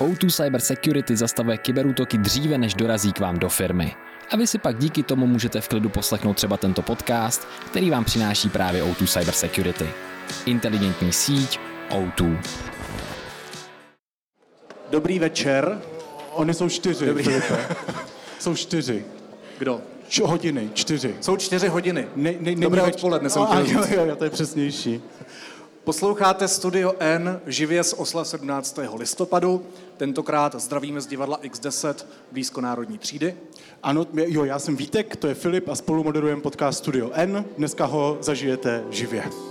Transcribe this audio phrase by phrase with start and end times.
[0.00, 3.94] O2 Cyber Security zastavuje kyberútoky dříve, než dorazí k vám do firmy.
[4.30, 8.04] A vy si pak díky tomu můžete v klidu poslechnout třeba tento podcast, který vám
[8.04, 9.86] přináší právě O2 Cyber Security.
[10.46, 11.60] Inteligentní síť
[11.90, 12.38] O2.
[14.90, 15.80] Dobrý večer.
[16.32, 17.24] Oni jsou čtyři, Dobrý.
[17.24, 17.58] Filipe.
[18.38, 19.04] Jsou čtyři.
[19.58, 19.80] Kdo?
[20.08, 21.14] Č- hodiny, čtyři.
[21.20, 22.06] Jsou čtyři hodiny.
[22.16, 23.90] Ne, ne, Dobré odpoledne, jsem A, chtěl říct.
[23.90, 25.02] jo, jo, to je přesnější.
[25.90, 28.78] Posloucháte Studio N živě z Osla 17.
[28.96, 29.66] listopadu.
[29.96, 31.94] Tentokrát zdravíme z divadla X10
[32.32, 33.34] blízko Národní třídy.
[33.82, 37.44] Ano, jo, já jsem Vítek, to je Filip a spolu moderujeme podcast Studio N.
[37.58, 39.49] Dneska ho zažijete živě.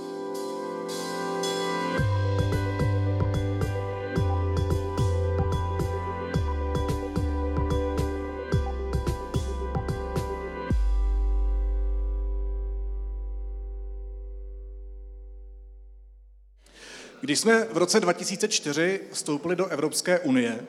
[17.29, 20.59] Když jsme v roce 2004 vstoupili do Evropské unie,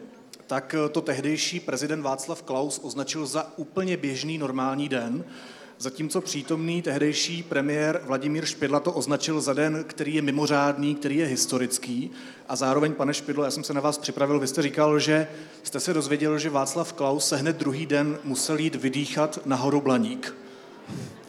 [0.46, 5.24] tak to tehdejší prezident Václav Klaus označil za úplně běžný normální den,
[5.78, 11.26] zatímco přítomný tehdejší premiér Vladimír Špidla to označil za den, který je mimořádný, který je
[11.26, 12.10] historický.
[12.48, 15.28] A zároveň, pane Špidlo, já jsem se na vás připravil, vy jste říkal, že
[15.62, 19.80] jste se dozvěděl, že Václav Klaus se hned druhý den musel jít vydýchat na horu
[19.80, 20.34] Blaník.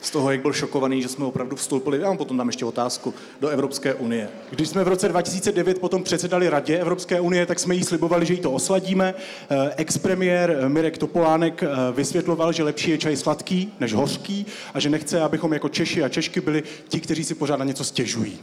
[0.02, 3.14] Z toho, jak byl šokovaný, že jsme opravdu vstoupili, já vám potom dám ještě otázku,
[3.42, 4.30] do Evropské unie.
[4.50, 8.34] Když jsme v roce 2009 potom předsedali Radě Evropské unie, tak jsme jí slibovali, že
[8.34, 9.14] jí to osladíme.
[9.50, 14.80] Eh, Ex-premiér eh, Mirek Topolánek eh, vysvětloval, že lepší je čaj sladký než hořký a
[14.80, 18.40] že nechce, abychom jako Češi a Češky byli ti, kteří si pořád na něco stěžují.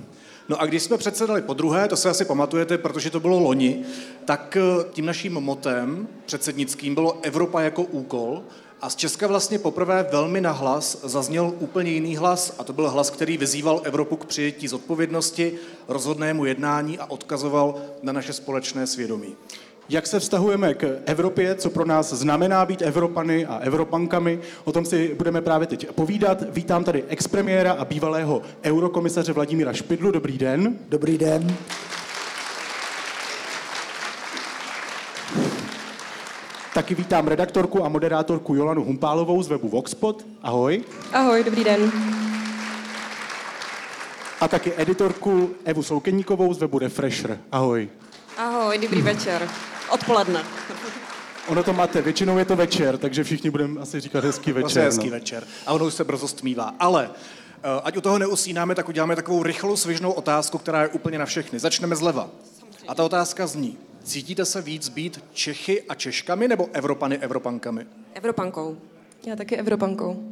[0.48, 3.82] No a když jsme předsedali po druhé, to se asi pamatujete, protože to bylo loni,
[4.24, 4.56] tak
[4.90, 8.42] tím naším motem předsednickým bylo Evropa jako úkol
[8.82, 13.10] a z Česka vlastně poprvé velmi nahlas zazněl úplně jiný hlas a to byl hlas,
[13.10, 15.52] který vyzýval Evropu k přijetí zodpovědnosti,
[15.88, 19.36] rozhodnému jednání a odkazoval na naše společné svědomí.
[19.88, 24.84] Jak se vztahujeme k Evropě, co pro nás znamená být Evropany a Evropankami, o tom
[24.84, 26.42] si budeme právě teď povídat.
[26.50, 30.10] Vítám tady expremiéra a bývalého eurokomisaře Vladimíra Špidlu.
[30.10, 30.78] Dobrý den.
[30.88, 31.56] Dobrý den.
[36.78, 40.26] Taky vítám redaktorku a moderátorku Jolanu Humpálovou z webu Voxpot.
[40.42, 40.84] Ahoj.
[41.12, 41.92] Ahoj, dobrý den.
[44.40, 47.38] A taky editorku Evu Soukeníkovou z webu Refresher.
[47.52, 47.88] Ahoj.
[48.36, 49.48] Ahoj, dobrý večer.
[49.90, 50.42] Odpoledne.
[51.48, 54.62] Ono to máte, většinou je to večer, takže všichni budeme asi říkat hezký večer.
[54.62, 55.12] Vlastně hezký no.
[55.12, 55.44] večer.
[55.66, 56.74] A ono už se brzo stmívá.
[56.78, 61.18] Ale eh, ať u toho neusínáme, tak uděláme takovou rychlou svižnou otázku, která je úplně
[61.18, 61.58] na všechny.
[61.58, 62.28] Začneme zleva.
[62.88, 63.78] A ta otázka zní,
[64.08, 67.86] cítíte se víc být Čechy a Češkami nebo Evropany Evropankami?
[68.14, 68.76] Evropankou.
[69.26, 70.22] Já taky Evropankou.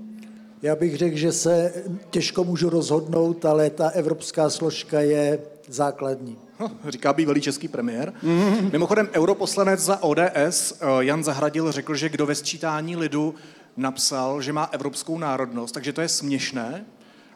[0.63, 5.39] Já bych řekl, že se těžko můžu rozhodnout, ale ta evropská složka je
[5.69, 6.39] základní.
[6.61, 8.13] Hm, říká bývalý český premiér.
[8.73, 13.35] Mimochodem, europoslanec za ODS eh, Jan Zahradil řekl, že kdo ve sčítání lidu
[13.77, 16.85] napsal, že má evropskou národnost, takže to je směšné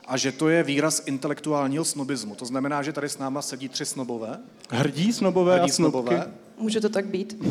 [0.06, 2.34] a že to je výraz intelektuálního snobismu.
[2.34, 4.38] To znamená, že tady s náma sedí tři snobové.
[4.70, 5.92] Hrdí snobové Hrdí a snobky.
[5.92, 6.32] snobové.
[6.58, 7.44] Může to tak být?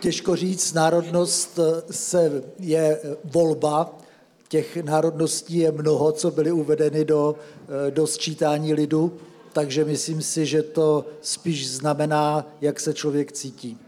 [0.00, 3.98] Těžko říct, národnost eh, se je eh, volba,
[4.48, 7.36] těch národností je mnoho, co byly uvedeny do,
[7.86, 9.16] eh, do sčítání lidu,
[9.52, 13.78] takže myslím si, že to spíš znamená, jak se člověk cítí.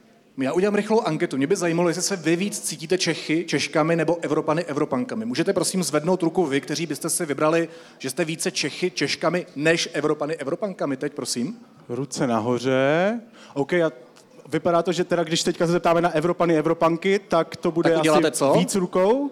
[0.41, 1.37] Já udělám rychlou anketu.
[1.37, 5.25] Mě by zajímalo, jestli se vy víc cítíte Čechy, Češkami nebo Evropany, Evropankami.
[5.25, 7.69] Můžete prosím zvednout ruku vy, kteří byste si vybrali,
[7.99, 10.97] že jste více Čechy, Češkami než Evropany, Evropankami.
[10.97, 11.57] Teď prosím.
[11.89, 13.21] Ruce nahoře.
[13.55, 13.91] OK, a
[14.53, 18.07] vypadá to, že teda, když teďka se zeptáme na Evropany, Evropanky, tak to bude Tak
[18.07, 18.53] asi co?
[18.53, 19.31] víc rukou?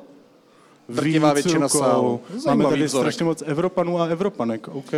[0.88, 1.78] Drtivá většina rukou.
[1.78, 2.20] sálu.
[2.46, 3.02] Máme tady vzorek.
[3.04, 4.90] strašně moc Evropanů a Evropanek, OK.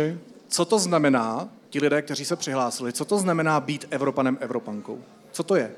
[0.47, 4.99] Co to znamená, ti lidé, kteří se přihlásili, co to znamená být Evropanem, Evropankou?
[5.31, 5.71] Co to je?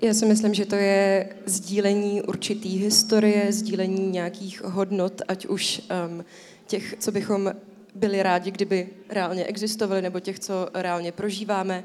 [0.00, 6.24] Já si myslím, že to je sdílení určitý historie, sdílení nějakých hodnot, ať už um,
[6.66, 7.52] těch, co bychom
[7.94, 11.84] byli rádi, kdyby reálně existovaly, nebo těch, co reálně prožíváme.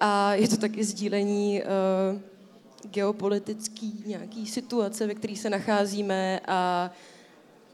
[0.00, 2.20] A je to taky sdílení uh,
[2.90, 6.90] geopolitický nějaký situace, ve které se nacházíme a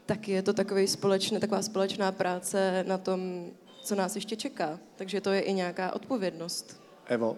[0.05, 3.45] taky je to takový společný, taková společná práce na tom,
[3.83, 4.79] co nás ještě čeká.
[4.95, 6.81] Takže to je i nějaká odpovědnost.
[7.07, 7.37] Evo.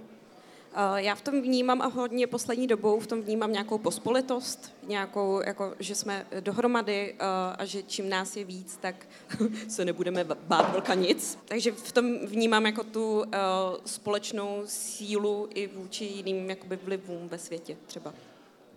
[0.80, 5.42] Eh, Já v tom vnímám a hodně poslední dobou v tom vnímám nějakou pospolitost, nějakou,
[5.46, 7.26] jako, že jsme dohromady eh,
[7.58, 9.08] a že čím nás je víc, tak
[9.68, 11.40] se nebudeme bát velka nic.
[11.46, 13.38] Takže v tom vnímám jako tu eh,
[13.86, 18.14] společnou sílu i vůči jiným jakoby vlivům ve světě třeba.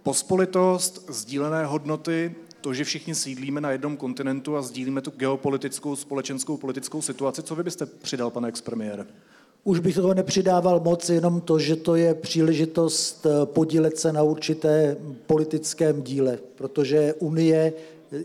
[0.02, 6.56] Pospolitost, sdílené hodnoty, to, že všichni sídlíme na jednom kontinentu a sdílíme tu geopolitickou, společenskou,
[6.56, 7.42] politickou situaci.
[7.42, 9.06] Co vy byste přidal, pane expremiére?
[9.64, 14.22] Už bych toho nepřidával moc, jenom to, že to je příležitost eh, podílet se na
[14.22, 14.96] určité
[15.26, 17.72] politickém díle, protože Unie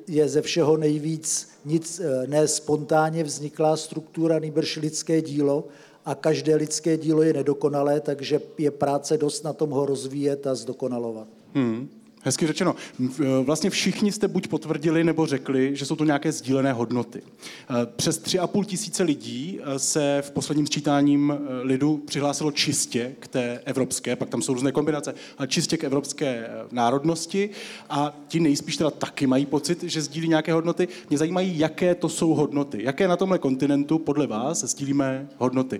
[0.07, 5.67] je ze všeho nejvíc nic eh, ne spontánně vzniklá struktura, nejbrž lidské dílo
[6.05, 10.55] a každé lidské dílo je nedokonalé, takže je práce dost na tom ho rozvíjet a
[10.55, 11.27] zdokonalovat.
[11.53, 11.89] Hmm.
[12.25, 12.75] Hezky řečeno.
[13.01, 17.21] E, vlastně všichni jste buď potvrdili nebo řekli, že jsou to nějaké sdílené hodnoty.
[17.21, 23.61] E, přes 3,5 tisíce lidí e, se v posledním sčítáním lidu přihlásilo čistě k té
[23.65, 27.49] evropské, pak tam jsou různé kombinace, ale čistě k evropské národnosti
[27.89, 30.87] a ti nejspíš teda taky mají pocit, že sdílí nějaké hodnoty.
[31.09, 32.83] Mě zajímají, jaké to jsou hodnoty.
[32.83, 35.79] Jaké na tomhle kontinentu podle vás sdílíme hodnoty?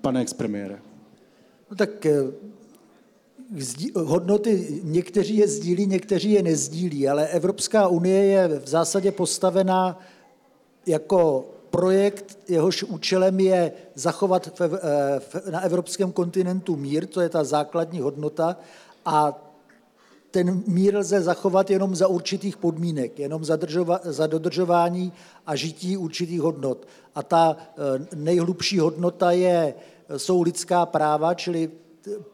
[0.00, 0.78] Pane expremiére.
[1.70, 2.06] No tak
[3.94, 10.00] hodnoty někteří je sdílí, někteří je nezdílí, ale Evropská unie je v zásadě postavená
[10.86, 14.62] jako projekt, jehož účelem je zachovat
[15.50, 18.56] na evropském kontinentu mír, to je ta základní hodnota,
[19.04, 19.42] a
[20.30, 25.12] ten mír lze zachovat jenom za určitých podmínek, jenom za, držova, za dodržování
[25.46, 26.86] a žití určitých hodnot.
[27.14, 29.74] A ta e, nejhlubší hodnota je,
[30.16, 31.70] jsou lidská práva, čili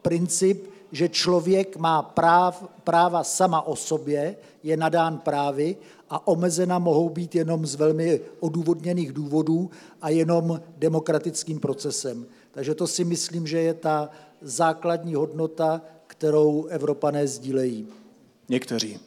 [0.02, 5.76] princip, že člověk má práv, práva sama o sobě, je nadán právy
[6.10, 9.70] a omezena mohou být jenom z velmi odůvodněných důvodů
[10.02, 12.26] a jenom demokratickým procesem.
[12.50, 14.10] Takže to si myslím, že je ta
[14.40, 17.86] základní hodnota, kterou Evropané sdílejí.
[18.48, 18.98] Někteří.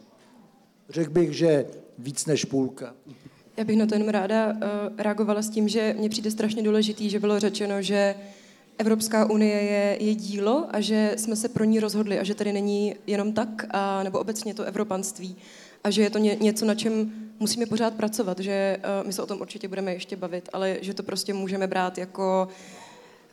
[0.90, 1.66] Řekl bych, že
[1.98, 2.94] víc než půlka.
[3.58, 4.60] Já bych na to jenom ráda uh,
[4.98, 8.16] reagovala s tím, že mně přijde strašně důležitý, že bylo řečeno, že
[8.77, 12.54] Evropská unie je, je dílo a že jsme se pro ní rozhodli a že tady
[12.54, 15.36] není jenom tak, a, nebo obecně to evropanství.
[15.83, 19.22] A že je to ně, něco, na čem musíme pořád pracovat, že uh, my se
[19.22, 22.48] o tom určitě budeme ještě bavit, ale že to prostě můžeme brát jako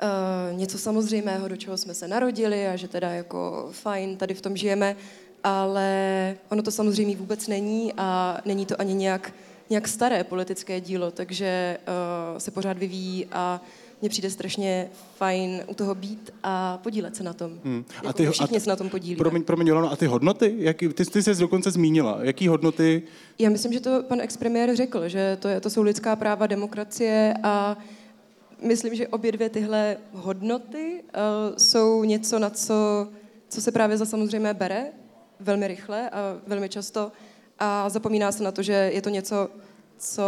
[0.03, 4.41] uh, něco samozřejmého, do čeho jsme se narodili a že teda jako fajn, tady v
[4.41, 4.97] tom žijeme,
[5.45, 9.35] ale ono to samozřejmě vůbec není a není to ani nějak,
[9.71, 11.79] nějak staré politické dílo, takže
[12.33, 13.61] uh, se pořád vyvíjí a
[14.03, 17.61] mně přijde strašně fajn u toho být a podílet se na tom.
[17.65, 17.85] Hmm.
[17.91, 19.17] A jako ty, všichni a t- se na tom podílí.
[19.17, 20.55] Promiň, promiň Jolano, a ty hodnoty?
[20.59, 22.19] Jaký, ty, ty jsi dokonce zmínila.
[22.23, 23.03] Jaký hodnoty?
[23.39, 27.35] Já myslím, že to pan expremiér řekl, že to, je, to jsou lidská práva, demokracie
[27.43, 27.77] a
[28.63, 33.09] myslím, že obě dvě tyhle hodnoty uh, jsou něco, na co,
[33.49, 34.87] co se právě za samozřejmé bere
[35.41, 37.13] velmi rychle a velmi často
[37.59, 39.49] a zapomíná se na to, že je to něco,
[39.99, 40.23] co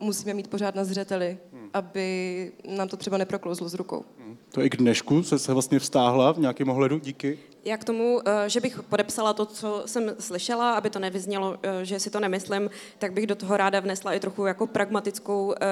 [0.00, 1.38] musíme mít pořád na zřeteli
[1.74, 4.04] aby nám to třeba neproklouzlo z rukou.
[4.52, 7.38] To i k dnešku se, se vlastně vstáhla v nějakém ohledu, díky.
[7.68, 11.84] Já k tomu, eh, že bych podepsala to, co jsem slyšela, aby to nevyznělo, eh,
[11.84, 15.66] že si to nemyslím, tak bych do toho ráda vnesla i trochu jako pragmatickou eh,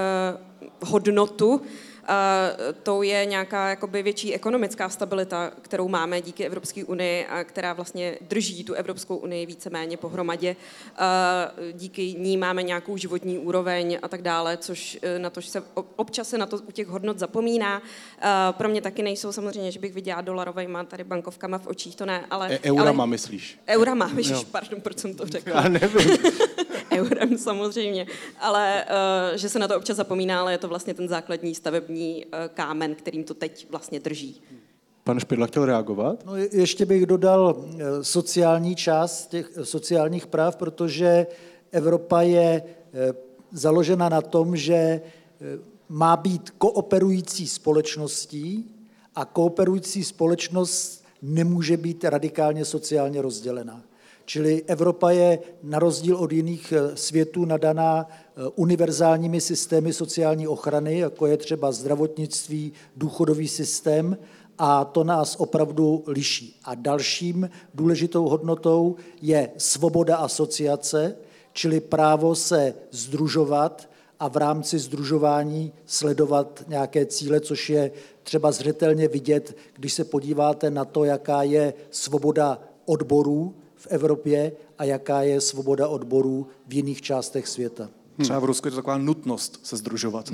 [0.84, 1.62] hodnotu,
[2.82, 8.18] to je nějaká jakoby větší ekonomická stabilita, kterou máme díky Evropské unii a která vlastně
[8.20, 10.56] drží tu Evropskou unii víceméně pohromadě.
[11.72, 15.62] Díky ní máme nějakou životní úroveň a tak dále, což na to, že se
[15.96, 17.82] občas se na to u těch hodnot zapomíná.
[18.50, 22.24] Pro mě taky nejsou samozřejmě, že bych viděla dolarovejma tady bankovkama v očích, to ne,
[22.30, 22.54] ale...
[22.54, 23.58] E, eurama ale, myslíš?
[23.68, 25.62] Eurama, myslíš, pardon, proč jsem to řekla.
[25.62, 26.18] Já nevím.
[26.92, 28.06] Eurem samozřejmě,
[28.40, 28.84] ale
[29.30, 32.30] uh, že se na to občas zapomíná, ale je to vlastně ten základní stavební uh,
[32.54, 34.42] kámen, kterým to teď vlastně drží.
[35.04, 36.24] Pan Špidla chtěl reagovat?
[36.26, 41.26] No, ještě bych dodal eh, sociální část těch sociálních práv, protože
[41.72, 42.62] Evropa je
[43.52, 45.00] založena na tom, že
[45.88, 48.74] má být kooperující společností
[49.14, 53.82] a kooperující společnost nemůže být radikálně sociálně rozdělená.
[54.24, 60.98] Čili Evropa je na rozdíl od jiných eh, světů nadaná eh, univerzálními systémy sociální ochrany,
[60.98, 64.16] jako je třeba zdravotnictví, důchodový systém,
[64.58, 66.60] a to nás opravdu liší.
[66.64, 71.16] A dalším důležitou hodnotou je svoboda asociace,
[71.52, 73.88] čili právo se združovat
[74.20, 77.90] a v rámci združování sledovat nějaké cíle, což je
[78.26, 84.84] třeba zřetelně vidět, když se podíváte na to, jaká je svoboda odborů, v Evropě a
[84.84, 87.88] jaká je svoboda odborů v jiných částech světa.
[88.22, 90.32] Třeba v Rusku je to taková nutnost se združovat.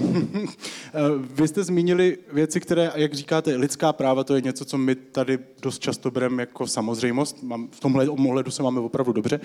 [1.35, 5.39] Vy jste zmínili věci, které, jak říkáte, lidská práva, to je něco, co my tady
[5.63, 7.45] dost často bereme jako samozřejmost.
[7.71, 9.41] V tomhle ohledu se máme opravdu dobře.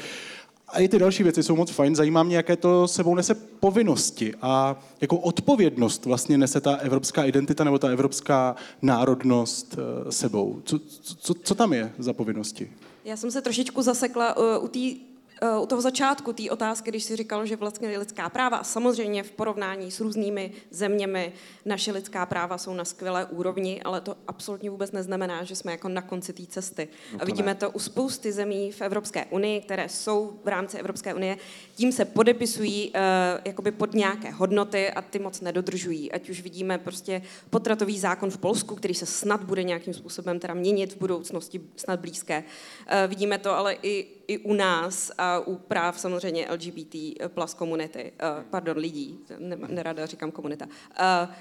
[0.67, 1.95] A i ty další věci jsou moc fajn.
[1.95, 7.63] Zajímá mě, jaké to sebou nese povinnosti a jakou odpovědnost vlastně nese ta evropská identita
[7.63, 10.62] nebo ta evropská národnost eh, sebou.
[10.65, 12.71] Co, co, co tam je za povinnosti?
[13.05, 15.16] Já jsem se trošičku zasekla uh, u té Eh,
[15.62, 19.32] u toho začátku té otázky, když si říkal, že vlastně lidská práva, a samozřejmě v
[19.32, 21.34] porovnání s různými zeměmi
[21.65, 25.89] naše lidská práva jsou na skvělé úrovni, ale to absolutně vůbec neznamená, že jsme jako
[25.89, 26.88] na konci té cesty.
[27.13, 27.56] No a vidíme ne.
[27.56, 31.38] to u spousty zemí v Evropské unii, které jsou v rámci Evropské unie,
[31.75, 33.01] tím se podepisují uh,
[33.46, 36.12] jakoby pod nějaké hodnoty a ty moc nedodržují.
[36.12, 40.53] Ať už vidíme prostě potratový zákon v Polsku, který se snad bude nějakým způsobem teda
[40.53, 42.44] měnit v budoucnosti, snad blízké.
[42.44, 46.96] Uh, vidíme to ale i i u nás a u práv samozřejmě LGBT
[47.27, 49.19] plus komunity, uh, pardon, lidí,
[49.67, 51.34] nerada říkám komunita, uh,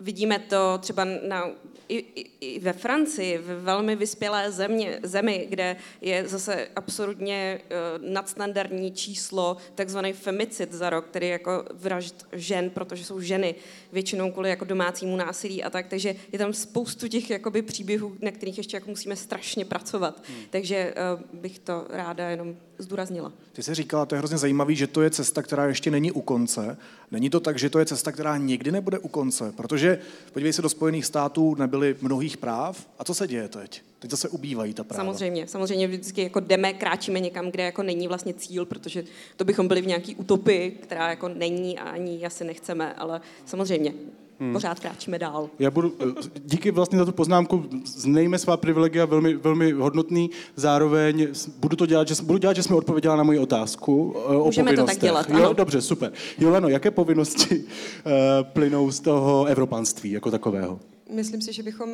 [0.00, 1.50] Vidíme to třeba na,
[1.88, 1.96] i,
[2.40, 9.56] i ve Francii, v velmi vyspělé země, zemi, kde je zase absolutně uh, nadstandardní číslo,
[9.74, 13.54] takzvaný femicid za rok, tedy jako vražd žen, protože jsou ženy
[13.92, 18.30] většinou kvůli jako domácímu násilí a tak, takže je tam spoustu těch jakoby příběhů, na
[18.30, 20.22] kterých ještě jako musíme strašně pracovat.
[20.28, 20.42] Hmm.
[20.50, 23.32] Takže uh, bych to ráda jenom zdůraznila.
[23.52, 26.20] Ty jsi říkala, to je hrozně zajímavé, že to je cesta, která ještě není u
[26.20, 26.76] konce.
[27.10, 29.98] Není to tak, že to je cesta, která nikdy nebude u konce, protože
[30.32, 32.86] podívej se, do Spojených států nebyly mnohých práv.
[32.98, 33.82] A co se děje teď?
[33.98, 35.04] Teď zase ubývají ta práva.
[35.04, 39.04] Samozřejmě, samozřejmě vždycky jako jdeme, kráčíme někam, kde jako není vlastně cíl, protože
[39.36, 43.94] to bychom byli v nějaký utopii, která jako není a ani asi nechceme, ale samozřejmě
[44.40, 44.52] hmm.
[44.52, 45.50] pořád kráčíme dál.
[45.58, 51.28] Já budu, eh, díky vlastně za tu poznámku, znejme svá privilegia, velmi, velmi hodnotný, zároveň
[51.58, 54.72] budu to dělat, že, budu dělat, že jsme odpověděla na moji otázku eh, o Můžeme
[54.72, 55.38] to tak dělat, ano.
[55.38, 56.12] Jo, dobře, super.
[56.38, 58.12] Jolano, jaké povinnosti uh,
[58.42, 60.80] plynou z toho evropanství jako takového?
[61.10, 61.90] Myslím si, že bychom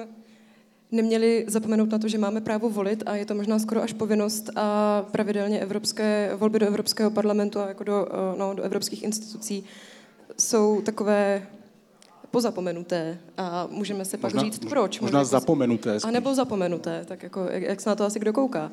[0.95, 4.51] neměli zapomenout na to, že máme právo volit a je to možná skoro až povinnost
[4.57, 8.09] a pravidelně evropské volby do Evropského parlamentu a jako do,
[8.39, 9.65] no, do evropských institucí
[10.39, 11.47] jsou takové
[12.31, 15.01] pozapomenuté a můžeme se pak možná, říct proč.
[15.01, 16.01] Možná jako, zapomenuté.
[16.01, 16.09] Spíš.
[16.09, 18.71] A nebo zapomenuté, tak jako, jak, jak se na to asi kdo kouká.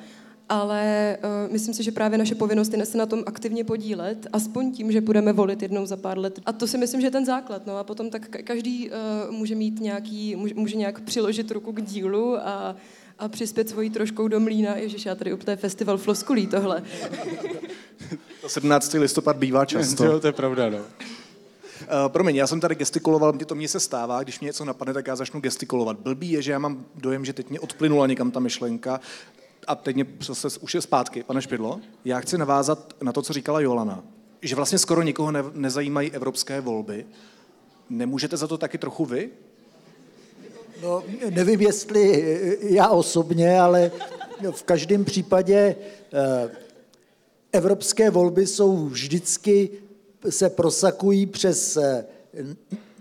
[0.52, 4.72] Ale uh, myslím si, že právě naše povinnost je se na tom aktivně podílet, aspoň
[4.72, 6.40] tím, že budeme volit jednou za pár let.
[6.46, 7.66] A to si myslím, že je ten základ.
[7.66, 8.96] No a potom tak každý uh,
[9.36, 12.76] může mít nějaký, může, může nějak přiložit ruku k dílu a,
[13.20, 14.76] a přispět svojí troškou do mlína.
[14.76, 16.84] Ježiš, já tady úplně festival floskulí tohle.
[18.42, 18.94] To 17.
[18.94, 20.04] listopad bývá často.
[20.06, 20.78] Jo, to je pravda, no.
[20.78, 20.84] Uh,
[22.08, 25.08] promiň, já jsem tady gestikuloval, mě to mě se stává, když mě něco napadne, tak
[25.08, 26.00] já začnu gestikulovat.
[26.00, 29.00] Blbý je, že já mám dojem, že teď mě odplynula někam ta myšlenka
[29.68, 31.24] a teď mě zase už je zpátky.
[31.24, 34.04] Pane Špidlo, já chci navázat na to, co říkala Jolana,
[34.42, 37.06] že vlastně skoro nikoho ne, nezajímají evropské volby.
[37.90, 39.30] Nemůžete za to taky trochu vy?
[40.82, 42.24] No, nevím, jestli
[42.62, 43.92] já osobně, ale
[44.52, 45.76] v každém případě
[46.14, 46.52] eh,
[47.52, 49.70] evropské volby jsou vždycky
[50.30, 52.06] se prosakují přes eh,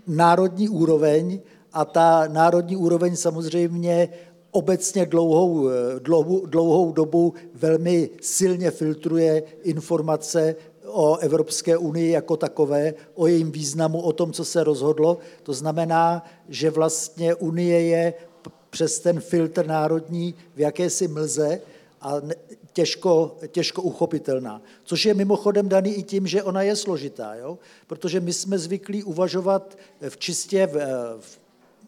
[0.07, 1.39] národní úroveň
[1.73, 4.09] a ta národní úroveň samozřejmě
[4.51, 10.55] obecně dlouhou, eh, dlouhou, dlouhou dobu velmi silně filtruje informace
[10.85, 15.17] o Evropské unii jako takové, o jejím významu, o tom, co se rozhodlo.
[15.43, 18.13] To znamená, že vlastně Unie je
[18.69, 21.61] přes ten filtr národní v jakési mlze
[22.01, 22.21] a
[22.73, 24.61] těžko, těžko uchopitelná.
[24.83, 27.59] Což je mimochodem daný i tím, že ona je složitá, jo?
[27.87, 29.77] protože my jsme zvyklí uvažovat
[30.09, 30.75] v čistě, v,
[31.19, 31.40] v,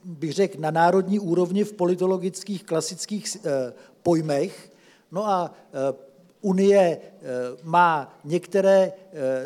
[0.04, 4.72] bych řekl, na národní úrovni v politologických klasických eh, pojmech.
[5.12, 7.22] No a eh, Unie eh,
[7.64, 8.92] má některé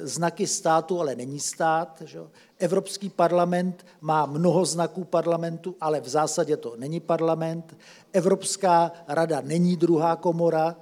[0.01, 2.01] znaky státu, ale není stát.
[2.05, 2.19] Že?
[2.59, 7.77] Evropský parlament má mnoho znaků parlamentu, ale v zásadě to není parlament.
[8.13, 10.75] Evropská rada není druhá komora.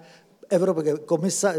[0.50, 1.54] Evropské komisa,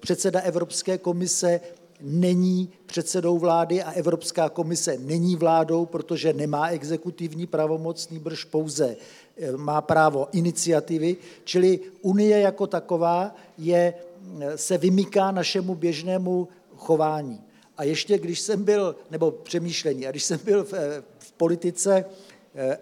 [0.00, 1.60] předseda Evropské komise
[2.02, 8.96] není předsedou vlády a Evropská komise není vládou, protože nemá exekutivní pravomoc, nýbrž pouze
[9.36, 13.94] eh, má právo iniciativy, čili Unie jako taková je,
[14.40, 17.40] eh, se vymyká našemu běžnému chování.
[17.76, 22.04] A ještě když jsem byl, nebo přemýšlení, a když jsem byl v, eh, v politice,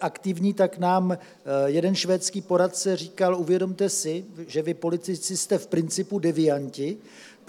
[0.01, 1.19] aktivní, tak nám
[1.67, 6.99] jeden švédský poradce říkal, uvědomte si, že vy politici jste v principu devianti,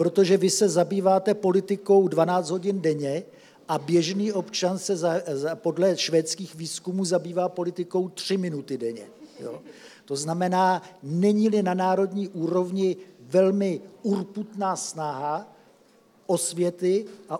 [0.01, 3.23] protože vy se zabýváte politikou 12 hodin denně
[3.67, 9.05] a běžný občan se za, za, podle švédských výzkumů zabývá politikou 3 minuty denně.
[9.39, 9.61] Jo.
[10.05, 15.53] To znamená, není-li na národní úrovni velmi urputná snaha
[16.25, 17.39] osvěty a, a,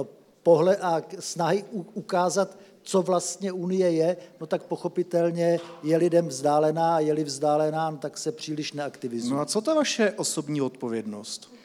[0.00, 0.04] a,
[0.42, 1.64] pohled, a snahy
[1.94, 7.96] ukázat co vlastně Unie je, no tak pochopitelně je lidem vzdálená a je-li vzdálená, no
[7.96, 9.34] tak se příliš neaktivizuje.
[9.34, 11.55] No a co ta vaše osobní odpovědnost?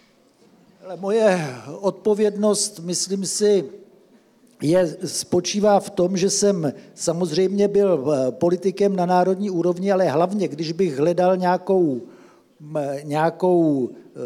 [0.96, 1.48] Moje
[1.80, 3.66] odpovědnost, myslím si,
[4.62, 10.48] je, spočívá v tom, že jsem samozřejmě byl eh, politikem na národní úrovni, ale hlavně,
[10.48, 12.02] když bych hledal nějakou,
[13.04, 14.20] nějakou eh,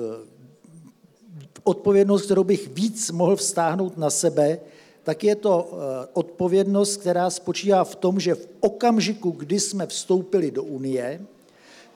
[1.63, 4.59] odpovědnost, kterou bych víc mohl vztáhnout na sebe,
[5.03, 5.71] tak je to
[6.13, 11.21] odpovědnost, která spočívá v tom, že v okamžiku, kdy jsme vstoupili do Unie,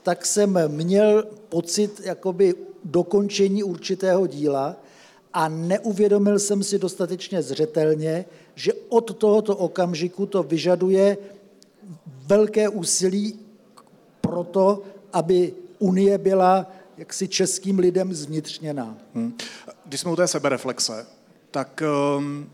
[0.03, 4.75] tak jsem měl pocit jakoby dokončení určitého díla
[5.34, 8.25] a neuvědomil jsem si dostatečně zřetelně,
[8.56, 11.18] že od tohoto okamžiku to vyžaduje
[12.06, 13.39] velké úsilí
[14.22, 18.98] pro to, aby Unie byla jaksi českým lidem zvnitřněná.
[19.15, 19.38] Hmm.
[19.86, 21.06] Když jsme u té sebereflexe,
[21.51, 21.84] tak
[22.18, 22.50] um,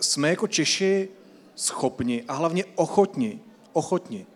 [0.00, 1.08] jsme jako Češi
[1.56, 3.40] schopni a hlavně ochotni,
[3.72, 4.26] ochotni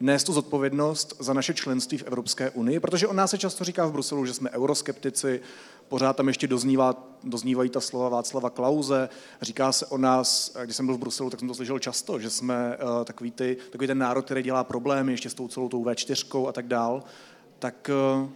[0.00, 3.86] nést tu zodpovědnost za naše členství v Evropské unii, protože o nás se často říká
[3.86, 5.40] v Bruselu, že jsme euroskeptici,
[5.88, 9.08] pořád tam ještě doznívá, doznívají ta slova Václava Klauze,
[9.42, 12.30] říká se o nás, když jsem byl v Bruselu, tak jsem to slyšel často, že
[12.30, 15.84] jsme uh, takový, ty, takový ten národ, který dělá problémy ještě s tou celou tou
[15.84, 17.02] V4 a tak dál,
[17.58, 17.90] tak
[18.22, 18.28] uh,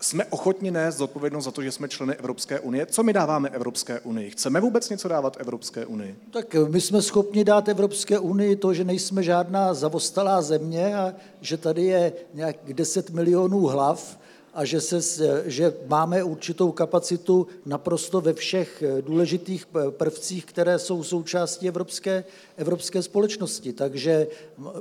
[0.00, 2.86] jsme ochotni nést zodpovědnost za to, že jsme členy Evropské unie.
[2.86, 4.30] Co my dáváme Evropské unii?
[4.30, 6.16] Chceme vůbec něco dávat Evropské unii?
[6.30, 11.56] Tak my jsme schopni dát Evropské unii to, že nejsme žádná zavostalá země a že
[11.56, 14.18] tady je nějak 10 milionů hlav
[14.54, 21.68] a že, se, že máme určitou kapacitu naprosto ve všech důležitých prvcích, které jsou součástí
[21.68, 22.24] evropské,
[22.56, 23.72] evropské společnosti.
[23.72, 24.26] Takže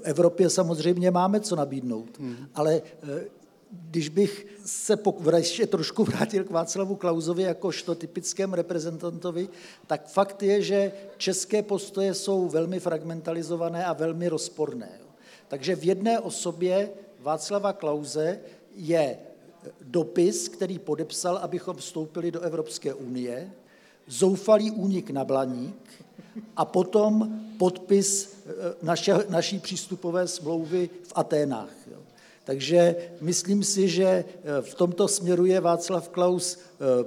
[0.03, 2.19] Evropě samozřejmě máme co nabídnout.
[2.19, 2.35] Hmm.
[2.55, 2.81] Ale
[3.71, 4.97] když bych se
[5.35, 9.49] ještě trošku vrátil k Václavu Klauzovi jakožto typickém reprezentantovi,
[9.87, 14.89] tak fakt je, že české postoje jsou velmi fragmentalizované a velmi rozporné.
[15.47, 18.39] Takže v jedné osobě Václava Klauze
[18.75, 19.17] je
[19.81, 23.51] dopis, který podepsal, abychom vstoupili do Evropské unie,
[24.07, 26.05] zoufalý únik na Blaník
[26.55, 31.87] a potom podpis eh, naše, naší přístupové smlouvy v Aténách.
[32.47, 34.25] Takže myslím si, že eh,
[34.61, 37.05] v tomto směru je Václav Klaus eh,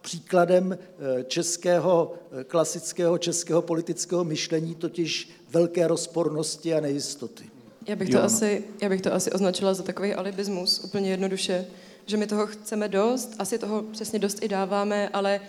[0.00, 2.14] příkladem eh, českého,
[2.46, 7.44] klasického českého politického myšlení, totiž velké rozpornosti a nejistoty.
[7.88, 11.66] Já bych, to asi, já bych to asi označila za takový alibismus, úplně jednoduše,
[12.06, 15.40] že my toho chceme dost, asi toho přesně dost i dáváme, ale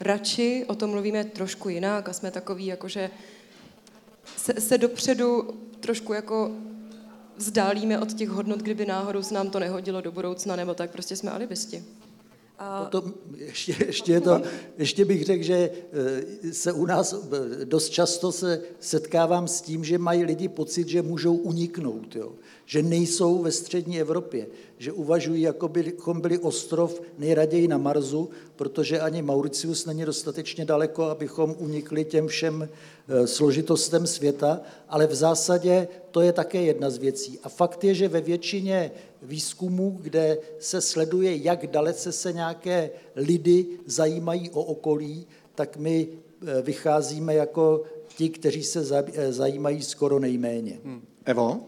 [0.00, 3.10] radši o tom mluvíme trošku jinak a jsme takový, jakože
[4.36, 6.50] se, se dopředu trošku jako
[7.38, 11.16] vzdálíme od těch hodnot, kdyby náhodou se nám to nehodilo do budoucna, nebo tak prostě
[11.16, 11.84] jsme alibisti.
[12.84, 14.42] Potom ještě, ještě, to,
[14.78, 19.84] ještě bych řekl, že eh, se u nás eh, dost často se setkávám s tím,
[19.84, 22.32] že mají lidi pocit, že můžou uniknout, jo?
[22.66, 24.46] že nejsou ve střední Evropě,
[24.78, 31.04] že uvažují, jako bychom byli ostrov nejraději na Marsu, protože ani Mauricius není dostatečně daleko,
[31.04, 32.68] abychom unikli těm všem
[33.08, 37.38] eh, složitostem světa, ale v zásadě to je také jedna z věcí.
[37.42, 38.90] A fakt je, že ve většině
[39.22, 46.62] výzkumů, kde se sleduje, jak dalece se nějaké lidi zajímají o okolí, tak my eh,
[46.62, 47.82] vycházíme jako
[48.16, 50.80] ti, kteří se eh, zajímají skoro nejméně.
[50.84, 51.02] Hmm.
[51.24, 51.60] Evo?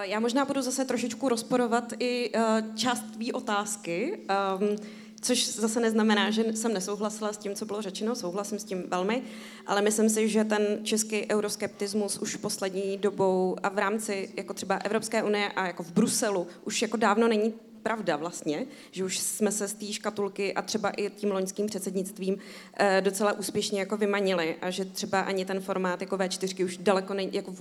[0.00, 2.32] Já možná budu zase trošičku rozporovat i
[2.74, 4.20] část tvý otázky.
[4.28, 4.76] Ehm,
[5.24, 9.22] což zase neznamená, že jsem nesouhlasila s tím, co bylo řečeno, souhlasím s tím velmi,
[9.66, 14.74] ale myslím si, že ten český euroskeptismus už poslední dobou a v rámci jako třeba
[14.74, 19.52] Evropské unie a jako v Bruselu už jako dávno není pravda vlastně, že už jsme
[19.52, 22.38] se z té škatulky a třeba i tím loňským předsednictvím
[22.76, 27.14] eh, docela úspěšně jako vymanili a že třeba ani ten formát jako V4 už daleko
[27.14, 27.54] není, jako,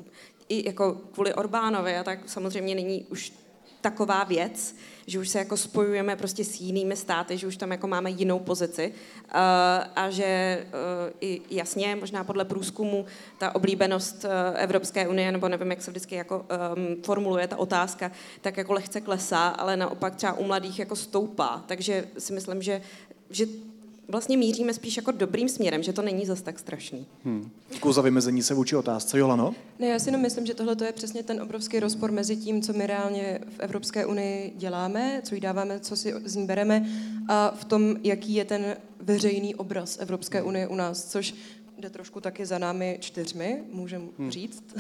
[0.50, 3.34] i jako kvůli Orbánovi a tak samozřejmě není už
[3.84, 4.76] taková věc,
[5.08, 8.40] že už se jako spojujeme prostě s jinými státy, že už tam jako máme jinou
[8.40, 9.40] pozici uh,
[9.96, 13.06] a že uh, i jasně, možná podle průzkumu,
[13.38, 18.12] ta oblíbenost uh, Evropské unie, nebo nevím, jak se vždycky jako um, formuluje ta otázka,
[18.42, 21.64] tak jako lehce klesá, ale naopak třeba u mladých jako stoupá.
[21.68, 22.82] Takže si myslím, že,
[23.30, 23.46] že
[24.08, 27.06] vlastně míříme spíš jako dobrým směrem, že to není zas tak strašný.
[27.26, 27.50] Hmm.
[27.74, 29.20] Děkuji za vymezení se vůči otázce.
[29.20, 29.56] Jolano?
[29.80, 32.74] Ne, já si jenom myslím, že tohle je přesně ten obrovský rozpor mezi tím, co
[32.74, 36.86] my reálně v Evropské unii děláme, co jí dáváme, co si z ní bereme
[37.28, 41.36] a v tom, jaký je ten veřejný obraz Evropské unie u nás, což
[41.78, 44.32] jde trošku taky za námi čtyřmi, můžeme hmm.
[44.32, 44.64] říct.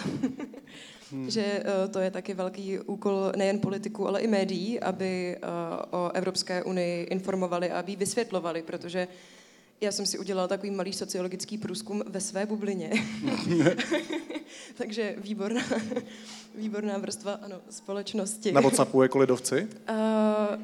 [1.13, 1.29] Hmm.
[1.29, 6.11] že uh, to je taky velký úkol nejen politiků, ale i médií, aby uh, o
[6.13, 9.07] Evropské unii informovali a aby vysvětlovali, protože
[9.81, 12.91] já jsem si udělala takový malý sociologický průzkum ve své bublině.
[14.77, 15.61] Takže výborná,
[16.55, 18.51] výborná vrstva ano, společnosti.
[18.51, 19.67] Na WhatsAppu jako lidovci?
[19.89, 20.61] Uh,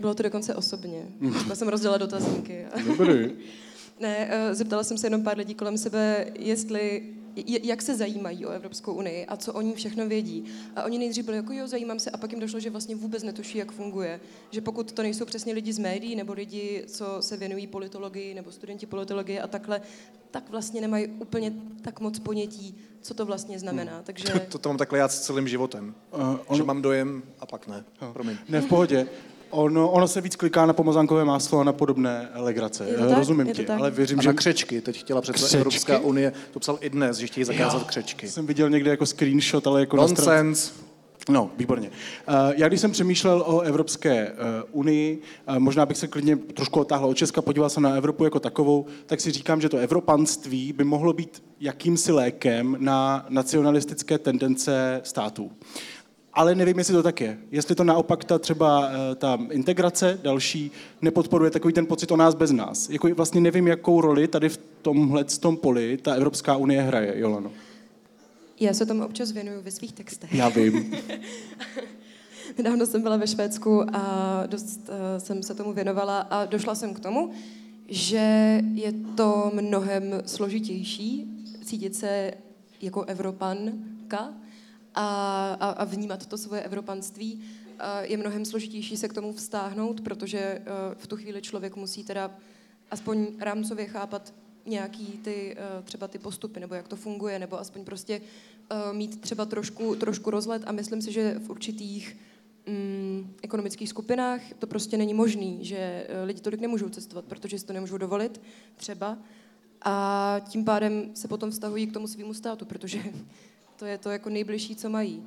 [0.00, 1.06] bylo to dokonce osobně.
[1.48, 2.66] Já jsem rozdělala dotazníky.
[2.86, 3.30] Dobrý.
[4.00, 7.02] ne, zeptala jsem se jenom pár lidí kolem sebe, jestli
[7.46, 10.44] jak se zajímají o Evropskou unii a co oni všechno vědí.
[10.76, 13.22] A oni nejdřív byli jako jo, zajímám se a pak jim došlo, že vlastně vůbec
[13.22, 14.20] netuší, jak funguje.
[14.50, 18.52] Že pokud to nejsou přesně lidi z médií nebo lidi, co se věnují politologii nebo
[18.52, 19.80] studenti politologie a takhle,
[20.30, 23.94] tak vlastně nemají úplně tak moc ponětí, co to vlastně znamená.
[23.94, 24.04] Hmm.
[24.04, 24.24] Takže...
[24.52, 25.94] To, to mám takhle já s celým životem.
[26.14, 26.56] Uh, on...
[26.56, 27.84] Že mám dojem a pak ne.
[28.12, 28.36] Promiň.
[28.48, 29.06] Ne, v pohodě.
[29.52, 32.88] Ono, ono se víc kliká na pomozánkové máslo a na podobné legrace.
[32.88, 33.18] Je to tak?
[33.18, 33.78] Rozumím je to ti, tak?
[33.80, 34.28] ale věřím, A že...
[34.28, 34.80] na křečky.
[34.80, 38.28] Teď chtěla přece Evropská unie, to psal i dnes, že chtějí zakázat Jo, křečky.
[38.28, 40.72] Jsem viděl někde jako screenshot, ale jako na stran- Nonsense.
[41.28, 41.90] No, výborně.
[42.28, 44.34] Eh, Já když jsem přemýšlel o Evropské eh,
[44.72, 48.40] unii, eh, možná bych se klidně trošku otáhl od Česka, podíval se na Evropu jako
[48.40, 55.00] takovou, tak si říkám, že to evropanství by mohlo být jakýmsi lékem na nacionalistické tendence
[55.04, 55.50] států.
[56.34, 57.38] Ale nevím, jestli to tak je.
[57.50, 60.70] Jestli to naopak ta třeba eh, ta integrace další
[61.02, 62.90] nepodporuje takový ten pocit o nás bez nás.
[62.90, 67.50] Jako vlastně nevím, jakou roli tady v tomhle tom poli ta Evropská unie hraje, Jolano.
[68.60, 70.34] Já se tomu občas věnuju ve svých textech.
[70.34, 70.94] Já vím.
[72.58, 76.94] Nedávno jsem byla ve Švédsku a dost uh, jsem se tomu věnovala a došla jsem
[76.94, 77.30] k tomu,
[77.88, 81.26] že je to mnohem složitější
[81.64, 82.30] cítit se
[82.80, 84.28] jako Evropanka
[84.94, 87.44] a, a, a vnímat to svoje evropanství.
[88.02, 92.30] Je mnohem složitější se k tomu vztáhnout, protože uh, v tu chvíli člověk musí teda
[92.90, 94.34] aspoň rámcově chápat
[94.66, 99.20] nějaký ty, uh, třeba ty postupy, nebo jak to funguje, nebo aspoň prostě uh, mít
[99.20, 102.16] třeba trošku, trošku rozhled a myslím si, že v určitých
[102.66, 107.72] mm, ekonomických skupinách to prostě není možný, že lidi tolik nemůžou cestovat, protože si to
[107.72, 108.40] nemůžou dovolit
[108.76, 109.18] třeba
[109.84, 113.02] a tím pádem se potom vztahují k tomu svýmu státu, protože
[113.82, 115.26] to je to jako nejbližší, co mají.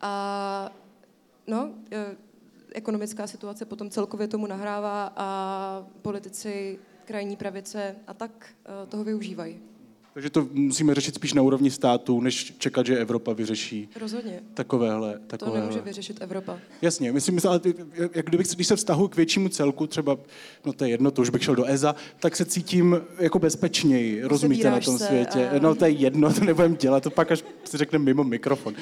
[0.00, 0.72] A
[1.46, 2.16] no, eh,
[2.74, 9.71] ekonomická situace potom celkově tomu nahrává a politici krajní pravice a tak eh, toho využívají.
[10.14, 14.40] Takže to musíme řešit spíš na úrovni státu, než čekat, že Evropa vyřeší Rozhodně.
[14.54, 15.12] takovéhle.
[15.12, 15.60] To takovéhle.
[15.60, 16.58] nemůže vyřešit Evropa.
[16.82, 17.74] Jasně, myslím, ale ty-
[18.14, 20.16] jak kdybych, když se vztahuji k většímu celku, třeba,
[20.64, 24.22] no to je jedno, to už bych šel do EZA, tak se cítím jako bezpečněji,
[24.24, 25.48] rozumíte, na tom světě.
[25.48, 28.74] a- No to je jedno, to nebudeme dělat, to pak až si řekneme mimo mikrofon.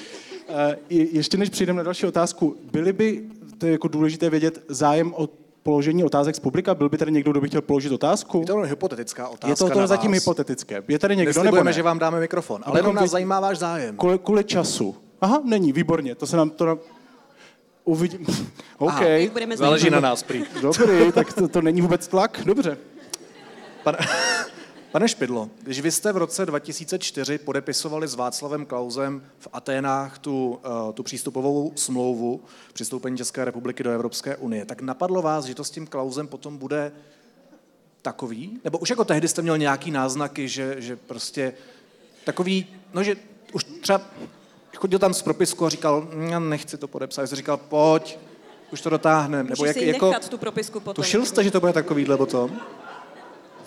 [0.49, 3.25] Eh, je- Ještě než přijdeme na další otázku, byly by,
[3.59, 5.29] to je jako důležité vědět, zájem o
[5.62, 6.75] položení otázek z publika?
[6.75, 8.40] Byl by tady někdo, kdo by chtěl položit otázku?
[8.40, 10.20] Je to hypotetická otázka je to, na to zatím vás.
[10.20, 10.83] hypotetické.
[10.88, 11.73] Je tady někdo, nebo Neslibujeme, ne?
[11.73, 13.96] že vám dáme mikrofon, ale jenom nás věděli- zajímá váš zájem.
[13.96, 14.96] Kvůli, kvůli času.
[15.20, 16.66] Aha, není, výborně, to se nám to...
[16.66, 16.77] Na...
[17.85, 18.27] Uvidím.
[18.79, 19.03] OK.
[19.55, 20.44] Záleží na nás, prý.
[20.62, 22.40] Dobrý, tak to, to není vůbec tlak?
[22.44, 22.79] Dobře.
[23.85, 23.99] Pane,
[24.92, 30.61] pane Špidlo, když vy jste v roce 2004 podepisovali s Václavem Klausem v Aténách tu,
[30.87, 32.40] uh, tu přístupovou smlouvu
[32.72, 36.59] přistoupení České republiky do Evropské unie, tak napadlo vás, že to s tím Klausem potom
[36.59, 36.92] bude
[38.03, 38.61] takový?
[38.64, 41.55] Nebo už jako tehdy jste měl nějaký náznaky, že, že prostě
[42.24, 43.16] takový, no že
[43.53, 44.00] už třeba
[44.76, 48.18] chodil tam z propisku a říkal, "Mm, já nechci to podepsat, já jsem říkal, pojď,
[48.72, 49.50] už to dotáhneme.
[49.50, 51.05] Nebo jak, si jako, tu propisku potom.
[51.05, 52.61] tušil jste, že to bude takovýhle potom?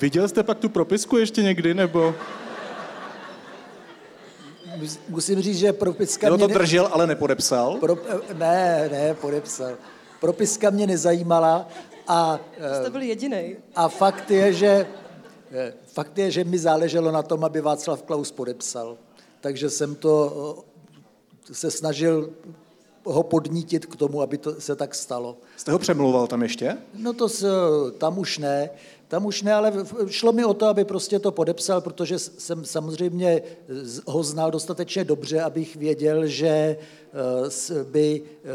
[0.02, 2.16] Viděl jste pak tu propisku ještě někdy, nebo...
[4.78, 6.42] Mus- Musím říct, že propiska Kdo mě...
[6.44, 7.78] to ne- držel, ale nepodepsal?
[7.80, 7.98] Pro,
[8.34, 9.72] ne, ne, podepsal.
[10.20, 11.68] Propiska mě nezajímala
[12.08, 12.40] a,
[12.82, 13.56] Jste byl jediný.
[13.76, 14.88] a fakt je, že
[15.52, 18.98] eh, fakt je, že mi záleželo na tom, aby Václav Klaus podepsal.
[19.42, 20.64] Takže jsem to
[21.50, 22.30] eh, se snažil
[23.06, 25.38] ho podnítit k tomu, aby to se tak stalo.
[25.58, 26.78] Jste ho přemlouval tam ještě?
[26.94, 27.46] No to s,
[27.98, 28.70] tam už ne,
[29.14, 29.74] tam už ne, ale
[30.08, 33.42] šlo mi o to, aby prostě to podepsal, protože jsem samozřejmě
[34.08, 38.50] ho znal dostatečně dobře, abych věděl, že eh, by eh,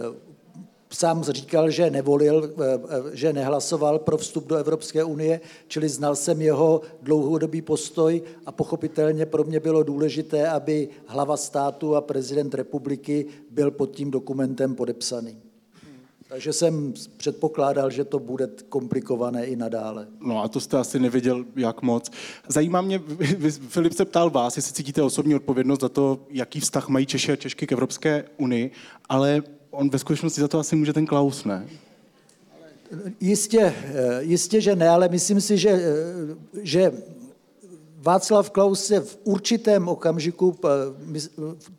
[0.90, 2.78] sám říkal, že nevolil, eh,
[3.12, 9.26] že nehlasoval pro vstup do Evropské unie, čili znal jsem jeho dlouhodobý postoj a pochopitelně
[9.26, 15.47] pro mě bylo důležité, aby hlava státu a prezident republiky byl pod tím dokumentem podepsaný.
[16.28, 20.06] Takže jsem předpokládal, že to bude komplikované i nadále.
[20.20, 22.10] No a to jste asi nevěděl, jak moc.
[22.48, 23.02] Zajímá mě,
[23.68, 27.36] Filip se ptal vás, jestli cítíte osobní odpovědnost za to, jaký vztah mají Češi a
[27.36, 28.70] Češky k Evropské unii,
[29.08, 31.68] ale on ve skutečnosti za to asi může ten Klaus, ne?
[33.20, 36.92] Jistě, eh, jistě, že ne, ale myslím si, že, eh, že
[38.08, 40.68] Václav Klaus je v určitém okamžiku, eh,
[41.04, 41.30] mys-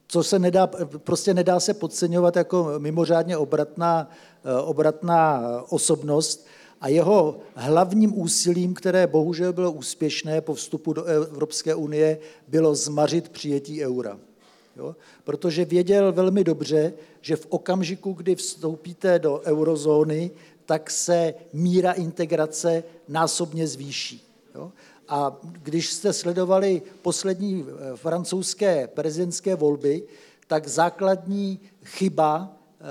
[0.07, 4.09] co se nedá, prostě nedá se podceňovat jako mimořádně obratná,
[4.45, 6.47] eh, obratná osobnost
[6.81, 13.29] a jeho hlavním úsilím, které bohužel bylo úspěšné po vstupu do Evropské unie, bylo zmařit
[13.29, 14.19] přijetí eura.
[14.77, 14.95] Jo?
[15.23, 20.31] Protože věděl velmi dobře, že v okamžiku, kdy vstoupíte do eurozóny,
[20.65, 24.29] tak se míra integrace násobně zvýší.
[24.55, 24.71] Jo?
[25.09, 30.03] A když jste sledovali poslední eh, francouzské prezidentské volby,
[30.47, 32.83] tak základní chyba eh,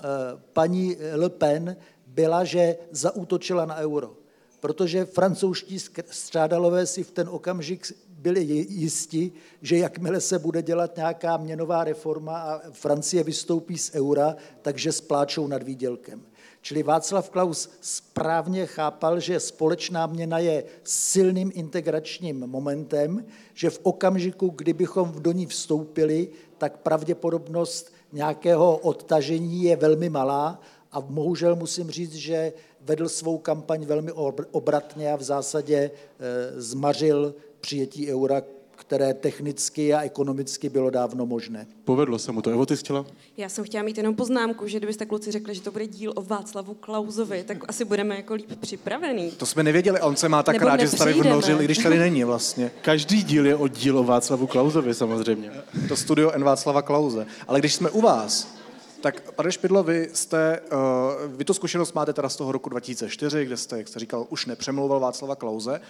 [0.00, 0.04] eh,
[0.52, 1.76] paní Le Pen
[2.06, 4.14] byla, že zaútočila na euro.
[4.60, 5.78] Protože francouzští
[6.10, 12.38] střádalové si v ten okamžik byli jisti, že jakmile se bude dělat nějaká měnová reforma
[12.38, 16.22] a Francie vystoupí z eura, takže spláčou nad výdělkem.
[16.66, 23.24] Čili Václav Klaus správně chápal, že společná měna je silným integračním momentem,
[23.54, 30.60] že v okamžiku, kdybychom do ní vstoupili, tak pravděpodobnost nějakého odtažení je velmi malá
[30.92, 34.12] a bohužel musím říct, že vedl svou kampaň velmi
[34.50, 38.42] obratně a v zásadě eh, zmařil přijetí eura,
[38.76, 41.66] které technicky a ekonomicky bylo dávno možné.
[41.84, 42.50] Povedlo se mu to.
[42.50, 43.06] Evo, ty chtěla?
[43.36, 46.22] Já jsem chtěla mít jenom poznámku, že kdybyste kluci řekli, že to bude díl o
[46.22, 49.30] Václavu Klauzovi, tak asi budeme jako líp připravený.
[49.30, 51.78] To jsme nevěděli, on se má tak Nebo rád, že se tady vnořil, i když
[51.78, 52.70] tady není vlastně.
[52.82, 55.50] Každý díl je o díl o Václavu Klauzovi samozřejmě.
[55.88, 57.26] To studio N Václava Klauze.
[57.48, 58.56] Ale když jsme u vás,
[59.00, 63.44] tak, pane Špidlo, vy, jste, uh, vy tu zkušenost máte teda z toho roku 2004,
[63.44, 65.80] kde jste, jak jste říkal, už nepřemlouval Václava Klauze,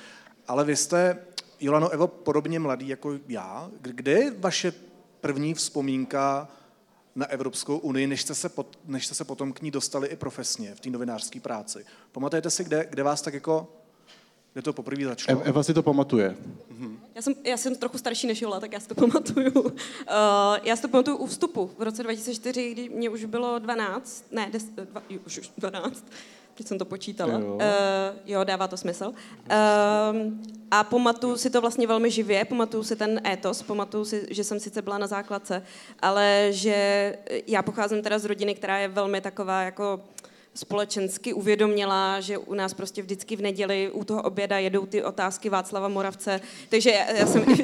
[0.48, 1.18] ale vy jste
[1.60, 3.70] Jolano Evo podobně mladý jako já.
[3.80, 4.72] Kde je vaše
[5.20, 6.48] první vzpomínka
[7.14, 10.16] na Evropskou unii, než jste se, pot, než jste se potom k ní dostali i
[10.16, 11.84] profesně v té novinářské práci?
[12.12, 13.68] Pamatujete si, kde, kde vás tak jako,
[14.52, 15.40] kde to poprvé začalo?
[15.42, 16.36] Eva si to pamatuje.
[16.68, 17.00] Mhm.
[17.14, 19.60] Já jsem, já jsem trochu starší než Jola, tak já si to pamatuju.
[19.60, 19.72] Uh,
[20.62, 24.48] já si to pamatuju u vstupu v roce 2004, kdy mě už bylo 12, ne,
[24.52, 26.04] des, dva, už, už 12,
[26.56, 27.32] Teď jsem to počítala.
[27.32, 27.60] Jo, uh,
[28.26, 29.04] jo dává to smysl.
[29.06, 29.14] Uh,
[30.70, 34.60] a pamatuju si to vlastně velmi živě, pamatuju si ten étos, pamatuju si, že jsem
[34.60, 35.62] sice byla na základce,
[36.02, 40.00] ale že já pocházím teda z rodiny, která je velmi taková jako
[40.54, 45.48] společensky uvědomila, že u nás prostě vždycky v neděli u toho oběda jedou ty otázky
[45.48, 47.44] Václava Moravce, takže já, já jsem...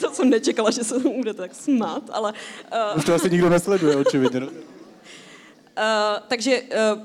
[0.00, 2.32] to jsem nečekala, že se bude tak smát, ale...
[2.92, 2.98] Uh...
[2.98, 4.40] Už to asi nikdo nesleduje, očividně.
[5.78, 5.82] Uh,
[6.28, 7.02] takže uh,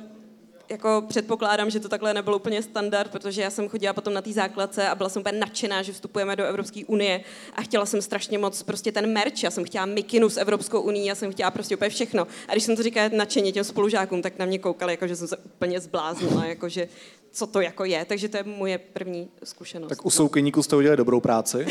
[0.72, 4.32] jako předpokládám, že to takhle nebylo úplně standard, protože já jsem chodila potom na té
[4.32, 7.24] základce a byla jsem úplně nadšená, že vstupujeme do Evropské unie
[7.56, 11.08] a chtěla jsem strašně moc prostě ten merch, já jsem chtěla mikinu s Evropskou unii,
[11.08, 12.28] já jsem chtěla prostě úplně všechno.
[12.48, 15.28] A když jsem to říkala nadšeně těm spolužákům, tak na mě koukali, jako že jsem
[15.28, 16.88] se úplně zbláznila, jako že
[17.32, 18.06] co to jako je.
[18.06, 19.90] Takže to je moje první zkušenost.
[19.90, 21.66] Tak u soukyníku jste udělali dobrou práci.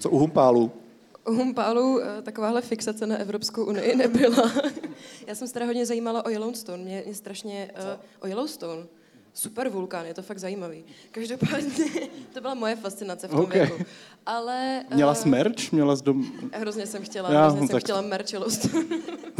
[0.00, 0.72] Co u humpálu?
[1.28, 4.52] U Humpálu eh, takováhle fixace na Evropskou unii nebyla.
[5.26, 6.84] Já jsem se teda hodně zajímala o Yellowstone.
[6.84, 7.70] Mě, mě strašně...
[7.78, 8.86] Uh, o Yellowstone.
[9.34, 10.84] Super vulkán, je to fakt zajímavý.
[11.10, 11.84] Každopádně
[12.32, 13.60] to byla moje fascinace v tom okay.
[13.60, 13.84] věku.
[14.26, 14.84] Ale...
[14.94, 15.72] Měla jsi merch?
[15.72, 16.32] Měla jsi dom...
[16.52, 17.82] Hrozně jsem chtěla, já, hrozně jsem tak...
[17.82, 18.84] chtěla merch Yellowstone.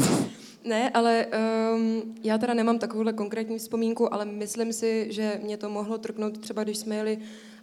[0.64, 1.26] ne, ale
[1.74, 6.38] um, já teda nemám takovouhle konkrétní vzpomínku, ale myslím si, že mě to mohlo trknout
[6.38, 7.18] třeba, když jsme jeli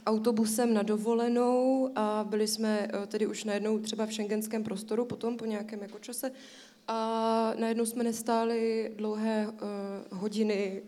[0.05, 5.37] autobusem na dovolenou a byli jsme eh, tedy už najednou třeba v šengenském prostoru potom
[5.37, 6.31] po nějakém jako čase
[6.89, 10.81] a najednou jsme nestáli dlouhé uh, hodiny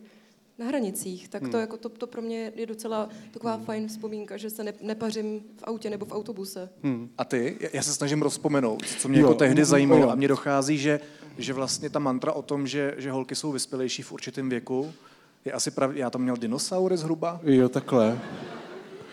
[0.57, 1.59] na hranicích, tak to, hmm.
[1.59, 3.65] jako to, to pro mě je docela taková hmm.
[3.65, 6.69] fajn vzpomínka, že se ne, nepařím v autě nebo v autobuse.
[6.83, 7.09] Hmm.
[7.17, 7.57] A ty?
[7.73, 10.09] Já se snažím rozpomenout, co mě jo, jako tehdy zajímalo jo.
[10.09, 10.99] a mně dochází, že,
[11.37, 14.93] že vlastně ta mantra o tom, že, že holky jsou vyspělejší v určitém věku,
[15.45, 15.99] je asi pravda.
[15.99, 17.39] Já tam měl dinosaury zhruba.
[17.43, 18.19] Jo, takhle.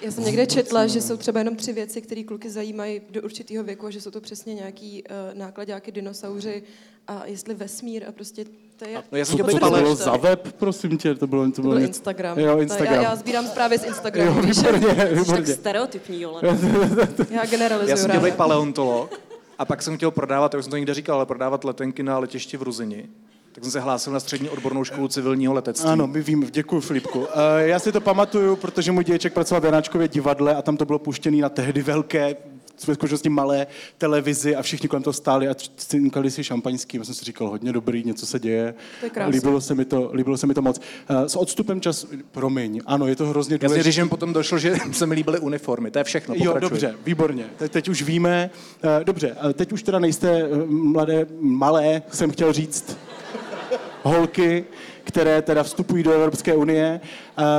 [0.02, 3.64] Já jsem někde četla, že jsou třeba jenom tři věci, které kluky zajímají do určitého
[3.64, 6.62] věku a že jsou to přesně nějaký uh, nákladňáky, dinosauři
[7.08, 8.44] a jestli vesmír a prostě
[8.76, 9.02] to je...
[9.12, 11.46] No já jsem to, to bylo za web, prosím tě, to bylo...
[11.46, 12.38] To, to bylo Instagram.
[12.38, 12.94] Jo, Instagram.
[12.94, 14.40] Já, já sbírám zprávy z Instagramu.
[14.40, 15.46] Jo, výborně, výborně.
[15.46, 16.20] Tak stereotypní,
[17.30, 19.20] já generalizuju Já jsem chtěl být paleontolog
[19.58, 22.56] a pak jsem chtěl prodávat, já jsem to někde říkal, ale prodávat letenky na letišti
[22.56, 23.08] v Ruzini
[23.52, 25.88] tak jsem se hlásil na střední odbornou školu civilního letectví.
[25.88, 27.18] Ano, my vím, děkuji Filipku.
[27.18, 27.26] Uh,
[27.58, 30.98] já si to pamatuju, protože můj dědeček pracoval v Janáčkově divadle a tam to bylo
[30.98, 32.36] puštěné na tehdy velké
[32.86, 33.66] ve skutečnosti malé
[33.98, 36.96] televizi a všichni kolem toho stáli a cinkali si šampaňský.
[36.96, 38.74] Já jsem si říkal, hodně dobrý, něco se děje.
[39.14, 40.78] To líbilo se mi to, líbilo se mi to moc.
[41.10, 43.78] Uh, s odstupem čas, promiň, ano, je to hrozně důležité.
[43.78, 46.54] Já si říkám, potom došlo, že se mi líbily uniformy, to je všechno, pokračuj.
[46.54, 48.50] Jo, dobře, výborně, Te, teď už víme.
[48.84, 52.96] Uh, dobře, teď už teda nejste mladé, malé, jsem chtěl říct
[54.02, 54.64] holky,
[55.04, 57.00] které teda vstupují do Evropské unie.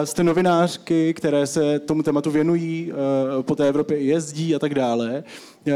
[0.04, 5.24] Jste novinářky, které se tomu tématu věnují, eh, po té Evropě jezdí a tak dále.
[5.68, 5.74] Eh,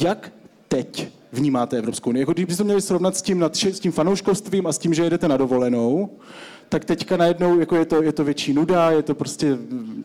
[0.00, 0.32] jak
[0.68, 2.20] teď vnímáte Evropskou unii?
[2.20, 5.36] Jako kdybyste měli srovnat s tím, s tím fanouškovstvím a s tím, že jedete na
[5.36, 6.10] dovolenou,
[6.68, 9.58] tak teďka najednou jako je, to, je to větší nuda, je to prostě,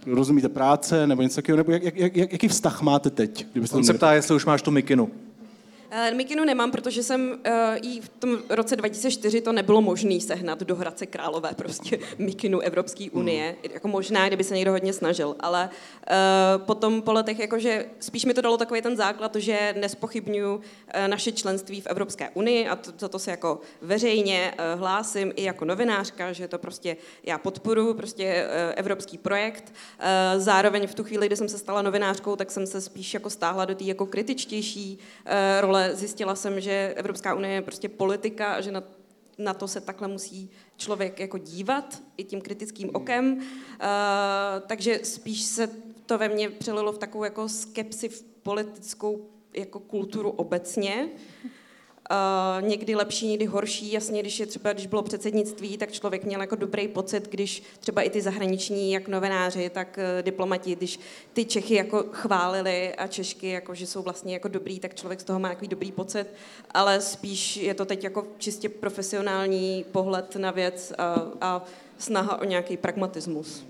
[0.08, 3.48] rozumíte, práce nebo něco takového, nebo jak, jak, jak, jaký vztah máte teď?
[3.71, 5.10] On se ptá, jestli už máš tu mikinu.
[5.97, 7.38] Eh, Mikinu nemám, protože jsem uh,
[7.81, 13.10] i v tom roce 2004 to nebylo možné sehnat do Hradce Králové, prostě Mikinu Evropské
[13.12, 13.55] unie.
[13.63, 13.73] Hmm.
[13.73, 18.34] Jako možná, kdyby se někdo hodně snažil, ale uh, potom po letech, jakože spíš mi
[18.34, 20.62] to dalo takový ten základ, že nespochybnuju
[21.08, 25.65] naše členství v Evropské unii a to, to, to se jako veřejně hlásím i jako
[25.65, 29.73] novinářka, že to prostě já podporu, prostě evropský projekt.
[29.73, 33.29] Uh, zároveň v tu chvíli, kdy jsem se stala novinářkou, tak jsem se spíš jako
[33.29, 38.62] stáhla do té jako kritičtější uh, Zjistila jsem, že Evropská unie je prostě politika a
[38.62, 38.84] že na,
[39.38, 43.34] na to se takhle musí člověk jako dívat i tím kritickým okem.
[43.34, 43.43] Uh,
[44.67, 45.69] takže spíš se
[46.06, 51.10] to ve mně přelilo v takovou jako skepsi v politickou jako kulturu obecně.
[52.11, 53.91] Uh, někdy lepší, někdy horší.
[53.91, 58.01] Jasně, když je třeba, když bylo předsednictví, tak člověk měl jako dobrý pocit, když třeba
[58.01, 60.99] i ty zahraniční, jak novináři, tak uh, diplomati, když
[61.33, 65.23] ty Čechy jako chválili a Češky, jako, že jsou vlastně jako dobrý, tak člověk z
[65.23, 66.25] toho má takový dobrý pocit.
[66.71, 71.65] Ale spíš je to teď jako čistě profesionální pohled na věc a, a
[71.97, 73.65] snaha o nějaký pragmatismus.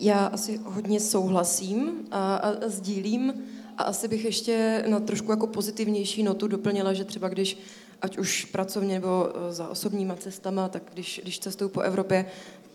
[0.00, 3.32] Já asi hodně souhlasím a, a, a sdílím.
[3.78, 7.58] A asi bych ještě na trošku jako pozitivnější notu doplnila, že třeba když,
[8.02, 12.26] ať už pracovně nebo eh, za osobníma cestama, tak když, když cestuju po Evropě,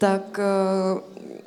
[0.04, 0.40] tak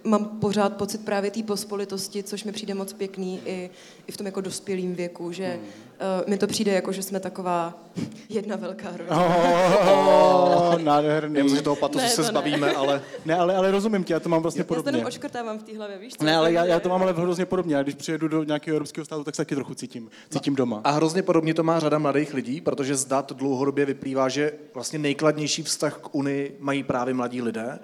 [0.04, 3.70] uh, mám pořád pocit právě té pospolitosti, což mi přijde moc pěkný i,
[4.06, 7.74] i v tom jako dospělým věku, že uh, mi to přijde jako, že jsme taková
[8.28, 9.16] jedna velká rodina.
[9.26, 11.42] Oh, oh, nádherný.
[11.42, 12.28] Vím, že toho patosu Ne, se to ne.
[12.28, 14.90] zbavíme, ale Ne, ale, ale rozumím tě, já to mám vlastně Já se podobně.
[14.90, 16.24] jenom očkrtávám v té hlavě, víš co?
[16.24, 17.76] Ne, ale já, já to mám ale hrozně podobně.
[17.76, 20.80] Já když přijedu do nějakého evropského státu, tak se taky trochu cítím, cítím doma.
[20.84, 24.98] A hrozně podobně to má řada mladých lidí, protože z dat dlouhodobě vyplývá, že vlastně
[24.98, 27.78] nejkladnější vztah k Unii mají právě mladí lidé.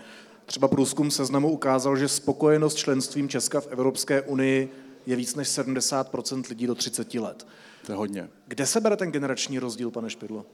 [0.46, 4.72] Třeba průzkum seznamu ukázal, že spokojenost členstvím Česka v Evropské unii
[5.06, 7.46] je víc než 70% lidí do 30 let.
[7.86, 8.28] To je hodně.
[8.46, 10.44] Kde se bere ten generační rozdíl, pane Špidlo?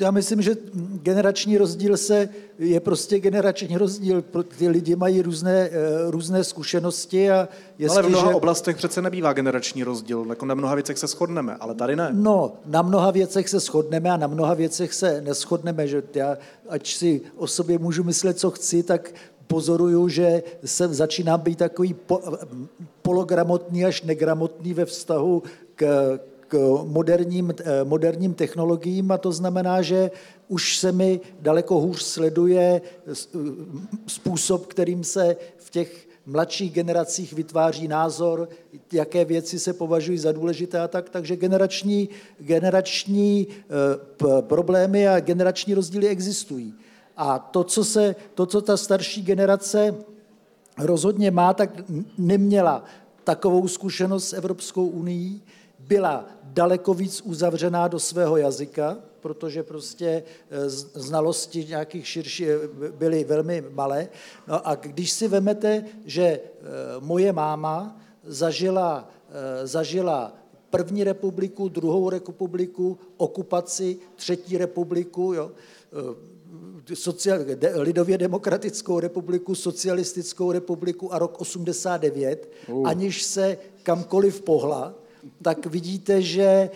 [0.00, 0.56] Já myslím, že
[1.02, 4.24] generační rozdíl se je prostě generační rozdíl.
[4.58, 5.70] Ty lidi mají různé, eh,
[6.10, 7.48] různé zkušenosti a
[7.90, 11.74] Ale v mnoha oblastech přece nebývá generační rozdíl, jako na mnoha věcech se shodneme, ale
[11.74, 12.10] tady ne.
[12.12, 16.94] No, na mnoha věcech se shodneme a na mnoha věcech se neschodneme, že já, ať
[16.94, 19.14] si o sobě můžu myslet, co chci, tak
[19.46, 22.22] pozoruju, že jsem začínám být takový po,
[23.02, 25.42] pologramotný až negramotný ve vztahu
[25.74, 30.10] k, k moderním, eh, moderním technologiím a to znamená, že
[30.48, 33.28] už se mi daleko hůř sleduje s-
[34.06, 38.48] způsob, kterým se v těch mladších generacích vytváří názor,
[38.92, 42.08] jaké věci se považují za důležité a tak, takže generační,
[42.40, 46.74] generační eh, problémy a generační rozdíly existují.
[47.16, 49.94] A to, co, se, to, co ta starší generace
[50.78, 51.70] rozhodně má, tak
[52.18, 52.84] neměla
[53.24, 55.40] takovou zkušenost s Evropskou unii,
[55.88, 62.58] byla daleko víc uzavřená do svého jazyka, protože prostě eh, znalosti nějakých širší eh,
[62.98, 64.08] byly velmi malé.
[64.46, 66.40] No a když si vemete, že eh,
[67.00, 69.08] moje máma zažila,
[69.64, 70.32] zažila
[70.70, 75.50] první republiku, druhou republiku, okupaci, třetí republiku, jo,
[76.94, 82.88] sociál, de, lidově demokratickou republiku, socialistickou republiku a rok 89, uh.
[82.88, 84.94] aniž se kamkoliv pohla,
[85.42, 86.70] tak vidíte, že eh,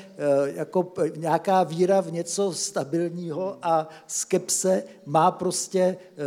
[0.44, 6.24] jako p- nějaká víra v něco stabilního a skepse má prostě, eh,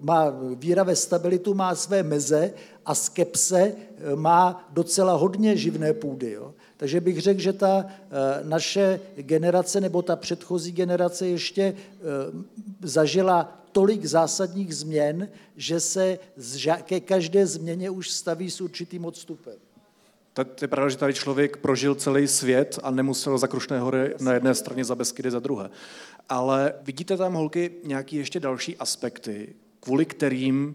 [0.00, 2.52] má víra ve stabilitu má své meze
[2.86, 6.30] a skepse eh, má docela hodně živné půdy.
[6.32, 6.54] Jo?
[6.76, 8.04] Takže bych řekl, že ta eh,
[8.42, 11.74] naše generace nebo ta předchozí generace ještě eh,
[12.82, 16.18] zažila tolik zásadních změn, že se
[16.82, 19.54] ke každé změně už staví s určitým odstupem.
[20.44, 24.32] To je pravda, že tady člověk prožil celý svět a nemusel za Krušné hory na
[24.32, 25.70] jedné straně, za Beskydy za druhé.
[26.28, 30.74] Ale vidíte tam, holky, nějaké ještě další aspekty, kvůli kterým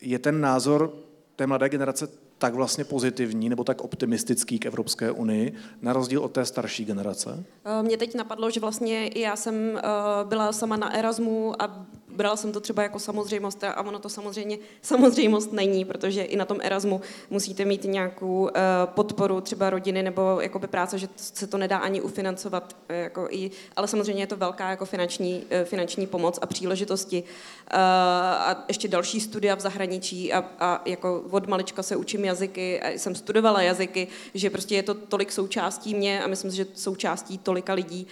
[0.00, 0.94] je ten názor
[1.36, 2.08] té mladé generace
[2.38, 7.44] tak vlastně pozitivní nebo tak optimistický k Evropské unii, na rozdíl od té starší generace?
[7.82, 9.82] Mě teď napadlo, že vlastně i já jsem eh,
[10.24, 14.58] byla sama na Erasmu a brala jsem to třeba jako samozřejmost a ono to samozřejmě
[14.82, 20.40] samozřejmost není, protože i na tom Erasmu musíte mít nějakou eh, podporu třeba rodiny nebo
[20.40, 24.36] jakoby práce, že se to nedá ani ufinancovat, eh, jako i, ale samozřejmě je to
[24.36, 27.24] velká jako finanční, eh, finanční pomoc a příležitosti.
[27.70, 32.88] A ještě další studia v zahraničí a, a jako od malička se učím jazyky, a
[32.88, 37.72] jsem studovala jazyky, že prostě je to tolik součástí mě a myslím že součástí tolika
[37.72, 38.06] lidí,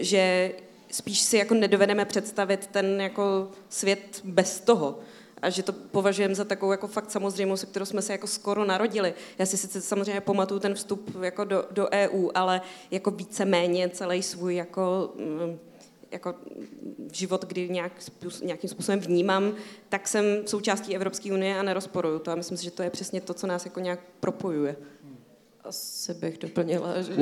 [0.00, 0.52] že
[0.92, 4.98] spíš si jako nedovedeme představit ten jako svět bez toho.
[5.42, 8.64] a že to považujeme za takovou jako fakt samozřejmost, se kterou jsme se jako skoro
[8.64, 9.14] narodili.
[9.38, 14.22] Já si sice samozřejmě pamatuju ten vstup jako do, do EU, ale jako víceméně celý
[14.22, 15.58] svůj jako mm,
[16.10, 16.34] jako
[17.12, 17.92] život, kdy nějak,
[18.42, 19.54] nějakým způsobem vnímám,
[19.88, 22.30] tak jsem součástí Evropské unie a nerozporuju to.
[22.30, 24.76] A myslím si, že to je přesně to, co nás jako nějak propojuje.
[25.64, 27.12] Asi bych doplnila, že...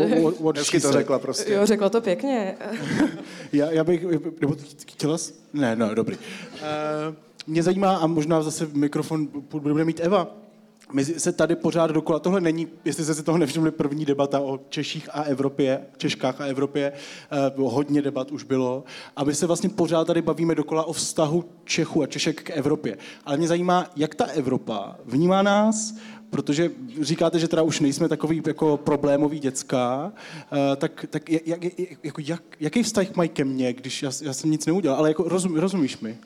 [0.40, 1.52] What, Hezky to řekla prostě.
[1.52, 2.56] Jo, řekla to pěkně.
[3.52, 4.04] já, já bych,
[4.40, 5.32] nebo chtěla jsi?
[5.52, 6.16] Ne, no, dobrý.
[6.16, 7.14] Uh,
[7.46, 10.36] mě zajímá, a možná zase mikrofon bude mít Eva,
[10.92, 14.60] my se tady pořád dokola, tohle není, jestli jste si toho nevšimli, první debata o
[14.68, 18.84] Češích a Evropě, Češkách a Evropě, eh, hodně debat už bylo,
[19.16, 22.98] a my se vlastně pořád tady bavíme dokola o vztahu Čechů a Češek k Evropě.
[23.24, 25.94] Ale mě zajímá, jak ta Evropa vnímá nás,
[26.30, 26.70] protože
[27.00, 30.12] říkáte, že teda už nejsme takový jako problémový děcka,
[30.72, 31.62] eh, tak, tak jak, jak,
[32.02, 35.22] jako jak, jaký vztah mají ke mně, když já, já jsem nic neudělal, ale jako
[35.28, 36.18] rozum, rozumíš mi?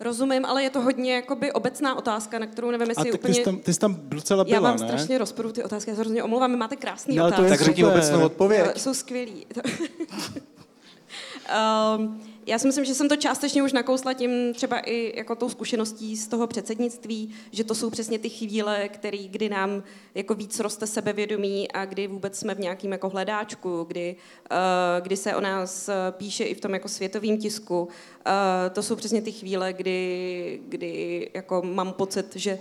[0.00, 3.34] Rozumím, ale je to hodně jakoby obecná otázka, na kterou nevím, jestli A úplně...
[3.34, 4.86] Ty jsi tam, ty jsi tam docela byla, Já vám ne?
[4.86, 7.58] strašně rozporu ty otázky, já se hrozně omlouvám, máte krásný No, ale to je otázky.
[7.58, 8.66] Tak řekni obecnou odpověď.
[8.66, 9.46] Jo, jsou skvělí.
[11.96, 12.20] um,
[12.50, 16.16] já si myslím, že jsem to částečně už nakousla tím třeba i jako tou zkušeností
[16.16, 19.82] z toho předsednictví, že to jsou přesně ty chvíle, který, kdy nám
[20.14, 24.16] jako víc roste sebevědomí a kdy vůbec jsme v nějakém jako hledáčku, kdy,
[24.50, 24.56] uh,
[25.02, 27.82] kdy se o nás uh, píše i v tom jako světovém tisku.
[27.82, 27.88] Uh,
[28.72, 32.58] to jsou přesně ty chvíle, kdy, kdy jako mám pocit, že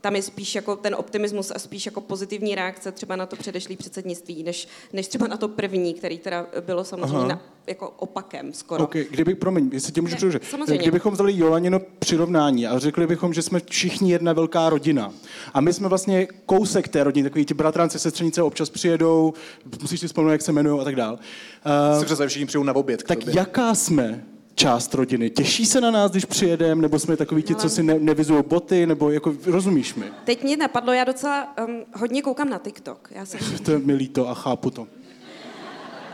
[0.00, 3.76] tam je spíš jako ten optimismus a spíš jako pozitivní reakce třeba na to předešlý
[3.76, 8.84] předsednictví, než, než třeba na to první, který teda bylo samozřejmě na, jako opakem skoro.
[8.84, 10.44] Okay, kdyby, promiň, jestli tě můžu Ne, přerušit.
[10.44, 10.78] samozřejmě.
[10.78, 15.12] Kdybychom vzali Jolanino přirovnání a řekli bychom, že jsme všichni jedna velká rodina.
[15.54, 19.34] A my jsme vlastně kousek té rodiny, takový ti bratrance, sestřenice občas přijedou,
[19.82, 21.18] musíš si vzpomenout, jak se jmenují a tak dál.
[21.98, 24.24] Uh, představ, všichni přijou na oběd tak jaká jsme
[24.58, 25.30] část rodiny?
[25.30, 28.86] Těší se na nás, když přijedeme, nebo jsme takový ti, co si ne, nevizují boty,
[28.86, 30.04] nebo jako, rozumíš mi?
[30.24, 33.08] Teď mě napadlo, já docela um, hodně koukám na TikTok.
[33.10, 34.86] Já jsem, To je mi líto a chápu to.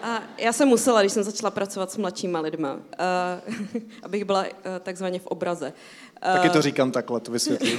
[0.02, 2.80] a já jsem musela, když jsem začala pracovat s mladšíma lidma, uh,
[4.02, 4.50] abych byla uh,
[4.82, 5.72] takzvaně v obraze.
[6.26, 7.78] Uh, Taky to říkám takhle, to vysvětlím.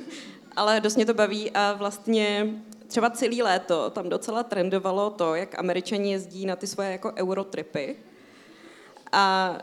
[0.56, 2.54] ale dost mě to baví a vlastně
[2.86, 7.96] třeba celý léto tam docela trendovalo to, jak američani jezdí na ty svoje jako eurotripy
[9.12, 9.58] a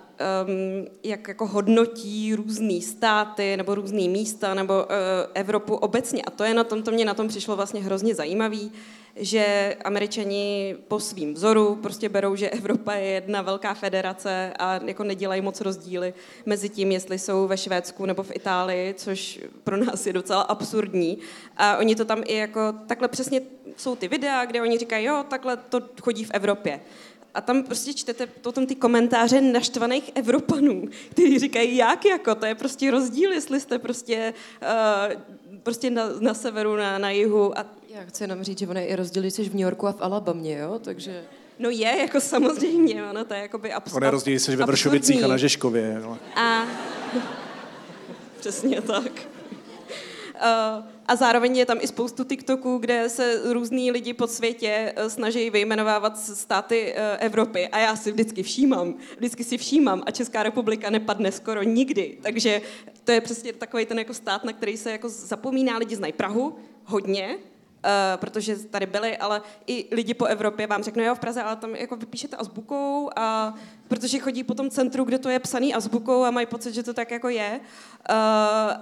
[0.46, 4.90] um, jak jako hodnotí různé státy nebo různé místa nebo uh,
[5.34, 6.22] Evropu obecně.
[6.22, 8.72] A to je na tom, to mě na tom přišlo vlastně hrozně zajímavý,
[9.20, 15.04] že američani po svým vzoru prostě berou, že Evropa je jedna velká federace a jako
[15.04, 16.14] nedělají moc rozdíly
[16.46, 21.18] mezi tím, jestli jsou ve Švédsku nebo v Itálii, což pro nás je docela absurdní.
[21.58, 23.42] A oni to tam i jako takhle přesně
[23.78, 26.80] jsou ty videa, kde oni říkají, jo, takhle to chodí v Evropě.
[27.38, 32.56] A tam prostě čtete potom ty komentáře naštvaných Evropanů, kteří říkají, jak jako, to je
[32.56, 35.22] prostě rozdíl, jestli jste prostě, uh,
[35.64, 37.58] prostě na, na severu, na, na jihu.
[37.60, 39.88] A, Já chci jenom říct, že ono je i rozdíl, když jsi v New Yorku
[39.88, 40.80] a v Alabamě, jo?
[40.84, 41.24] Takže...
[41.60, 44.66] no je, jako samozřejmě, ono to je jakoby abs- On je rozdíl, jestli jsi ve
[44.66, 46.02] Vršovicích a na Žeškově.
[46.06, 46.66] ale- A
[48.40, 49.12] přesně tak.
[50.42, 55.10] Uh, a zároveň je tam i spoustu TikToků, kde se různí lidi po světě eh,
[55.10, 57.68] snaží vyjmenovávat státy eh, Evropy.
[57.68, 62.18] A já si vždycky všímám, vždycky si všímám a Česká republika nepadne skoro nikdy.
[62.22, 62.62] Takže
[63.04, 65.78] to je přesně takový ten jako stát, na který se jako zapomíná.
[65.78, 67.38] Lidi znají Prahu hodně,
[67.78, 71.56] Uh, protože tady byli, ale i lidi po Evropě vám řeknou, jo, v Praze, ale
[71.56, 73.54] tam jako vypíšete azbukou a
[73.88, 76.94] protože chodí po tom centru, kde to je psaný azbukou a mají pocit, že to
[76.94, 77.60] tak jako je.
[77.60, 78.16] Uh,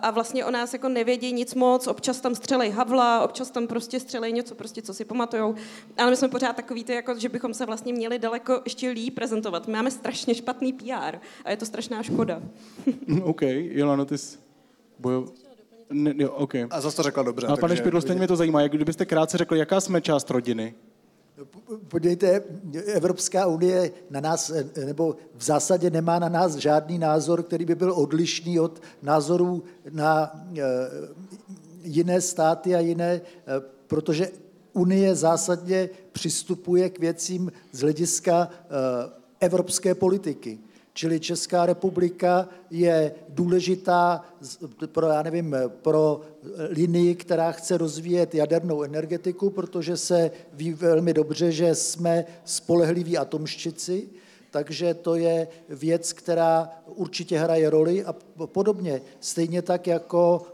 [0.02, 4.00] a vlastně o nás jako nevědí nic moc, občas tam střelej Havla, občas tam prostě
[4.00, 5.56] střelej něco, prostě co si pamatujou.
[5.98, 9.16] Ale my jsme pořád takový, ty, jako, že bychom se vlastně měli daleko ještě líp
[9.16, 9.68] prezentovat.
[9.68, 12.42] My máme strašně špatný PR a je to strašná škoda.
[13.24, 14.38] OK, Jolano, ty jsi
[15.00, 15.45] bojov...
[15.90, 16.56] Ne, jo, OK.
[16.70, 17.48] A zase to řekla dobře.
[17.48, 20.74] A pane Špidlo, stejně mě to zajímá, jak kdybyste krátce řekl, jaká jsme část rodiny?
[21.88, 22.44] Podívejte,
[22.86, 24.52] Evropská unie na nás,
[24.86, 30.32] nebo v zásadě nemá na nás žádný názor, který by byl odlišný od názorů na
[30.58, 30.62] eh,
[31.84, 33.22] jiné státy a jiné, eh,
[33.88, 34.30] protože
[34.76, 38.66] Unie zásadně přistupuje k věcím z hlediska eh,
[39.40, 40.60] evropské politiky.
[40.98, 44.26] Čili Česká republika je důležitá
[44.92, 46.22] pro, já nevím, pro
[46.70, 54.10] linii, která chce rozvíjet jadernou energetiku, protože se ví velmi dobře, že jsme spolehliví atomščici,
[54.52, 58.14] takže to je věc, která určitě hraje roli a
[58.46, 59.02] podobně.
[59.20, 60.48] Stejně tak jako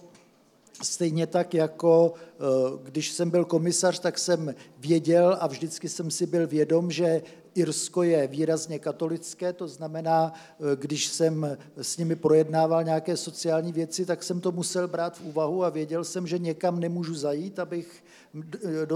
[0.84, 2.44] Stejně tak jako eh,
[2.84, 7.22] když jsem byl komisař, tak jsem věděl a vždycky jsem si byl vědom, že
[7.56, 14.06] Irsko je výrazně katolické, to znamená, eh, když jsem s nimi projednával nějaké sociální věci,
[14.06, 18.04] tak jsem to musel brát v úvahu a věděl jsem, že někam nemůžu zajít, abych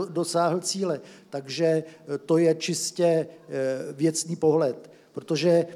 [0.10, 1.01] dosáhl cíle.
[1.30, 1.84] Takže
[2.26, 3.28] to je čistě
[3.93, 5.68] věcný pohled, protože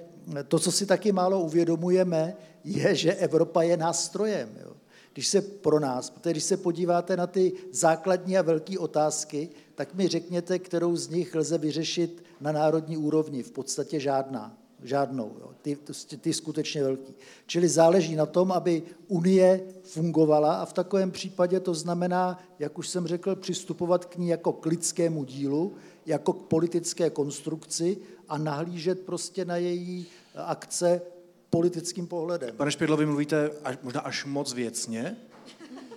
[0.47, 4.49] to, co si taky málo uvědomujeme, je, že Evropa je nástrojem.
[4.63, 4.73] Jo.
[5.13, 9.93] Když se pro nás, protože když se podíváte na ty základní a velké otázky, tak
[9.93, 13.43] mi řekněte, kterou z nich lze vyřešit na národní úrovni.
[13.43, 14.57] V podstatě žádná.
[14.83, 15.35] Žádnou.
[15.39, 15.51] Jo.
[15.61, 15.77] Ty,
[16.21, 17.13] ty skutečně velký.
[17.45, 22.87] Čili záleží na tom, aby Unie fungovala a v takovém případě to znamená, jak už
[22.87, 25.73] jsem řekl, přistupovat k ní jako k lidskému dílu,
[26.05, 27.97] jako k politické konstrukci
[28.29, 31.01] a nahlížet prostě na její akce
[31.49, 32.55] politickým pohledem.
[32.55, 35.17] Pane Špidlo, vy mluvíte až, možná až moc věcně,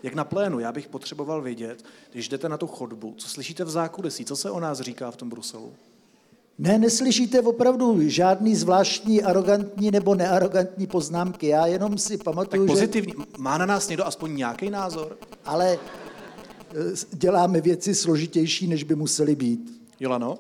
[0.03, 0.59] jak na plénu.
[0.59, 4.51] Já bych potřeboval vědět, když jdete na tu chodbu, co slyšíte v zákulisí, co se
[4.51, 5.73] o nás říká v tom Bruselu?
[6.59, 11.47] Ne, neslyšíte opravdu žádný zvláštní, arrogantní nebo nearrogantní poznámky.
[11.47, 13.13] Já jenom si pamatuju, tak pozitivní.
[13.19, 13.25] Že...
[13.39, 15.19] Má na nás někdo aspoň nějaký názor?
[15.45, 16.75] Ale eh,
[17.13, 19.83] děláme věci složitější, než by museli být.
[20.01, 20.39] Jolano?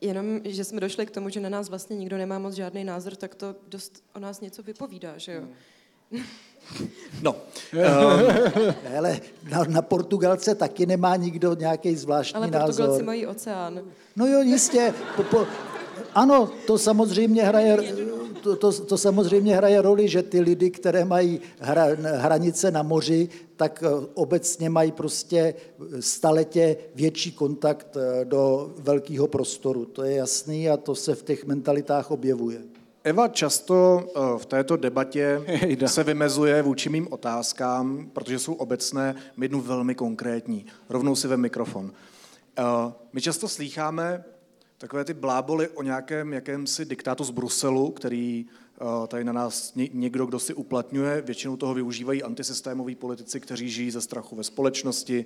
[0.00, 3.16] Jenom, že jsme došli k tomu, že na nás vlastně nikdo nemá moc žádný názor,
[3.16, 5.42] tak to dost o nás něco vypovídá, že jo?
[7.22, 7.32] No.
[7.32, 8.74] Um.
[8.98, 12.56] Ale na, na Portugalce taky nemá nikdo nějaký zvláštní názor.
[12.56, 13.04] Ale Portugalci názor.
[13.06, 13.80] mají oceán.
[14.16, 14.94] No jo, jistě.
[15.16, 15.46] Po, po,
[16.14, 17.76] ano, to samozřejmě hraje
[18.42, 21.86] to, to, to samozřejmě hraje roli, že ty lidi, které mají hra,
[22.16, 25.54] hranice na moři, tak eh, obecně mají prostě
[26.00, 29.84] staletě větší kontakt eh, do velkého prostoru.
[29.84, 32.69] To je jasný a to se v těch mentalitách objevuje.
[33.04, 35.42] Eva často eh, v této debatě
[35.86, 40.66] se vymezuje vůči mým otázkám, protože jsou obecné, my jednu velmi konkrétní.
[40.88, 41.92] Rovnou si ve mikrofon.
[43.12, 44.24] My často slýcháme
[44.78, 48.46] takové ty bláboly o nějakém jakémsi diktátu z Bruselu, který
[48.80, 51.20] uh, tady na nás někdo, kdo si uplatňuje.
[51.20, 55.24] Většinou toho využívají antisystémoví politici, kteří žijí ze strachu ve společnosti,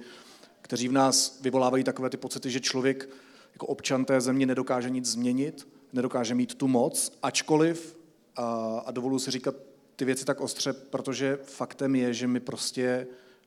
[0.61, 3.09] kteří v nás vyvolávají takové ty pocity, že člověk
[3.53, 7.99] jako občan té země nedokáže nic změnit, nedokáže mít tu moc, ačkoliv,
[8.37, 9.55] a, a dovolu si říkat
[9.97, 13.07] ty věci tak ostře, protože faktem je, že my prostě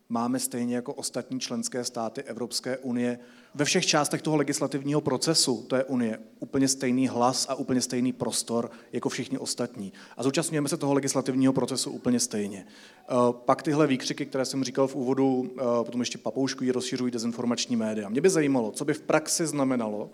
[0.09, 3.19] máme stejně jako ostatní členské státy Evropské unie
[3.57, 8.71] ve všech částech toho legislativního procesu je Unie úplně stejný hlas a úplně stejný prostor
[8.93, 9.93] jako všichni ostatní.
[10.17, 12.65] A zúčastňujeme se toho legislativního procesu úplně stejně.
[12.67, 17.75] Eh, pak tyhle výkřiky, které jsem říkal v úvodu, eh, potom ještě papouškují, rozšiřují dezinformační
[17.75, 18.09] média.
[18.09, 20.09] Mě by zajímalo, co by v praxi znamenalo,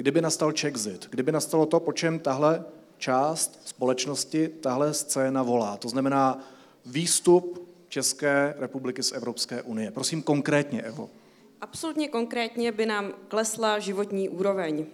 [0.00, 2.64] kdyby nastal Czexit, kdyby nastalo to, po čem tahle
[2.98, 5.76] část společnosti, tahle scéna volá.
[5.76, 6.44] To znamená
[6.86, 9.90] výstup České republiky z Evropské unie.
[9.90, 11.10] Prosím konkrétně, Evo.
[11.60, 14.86] Absolutně konkrétně by nám klesla životní úroveň.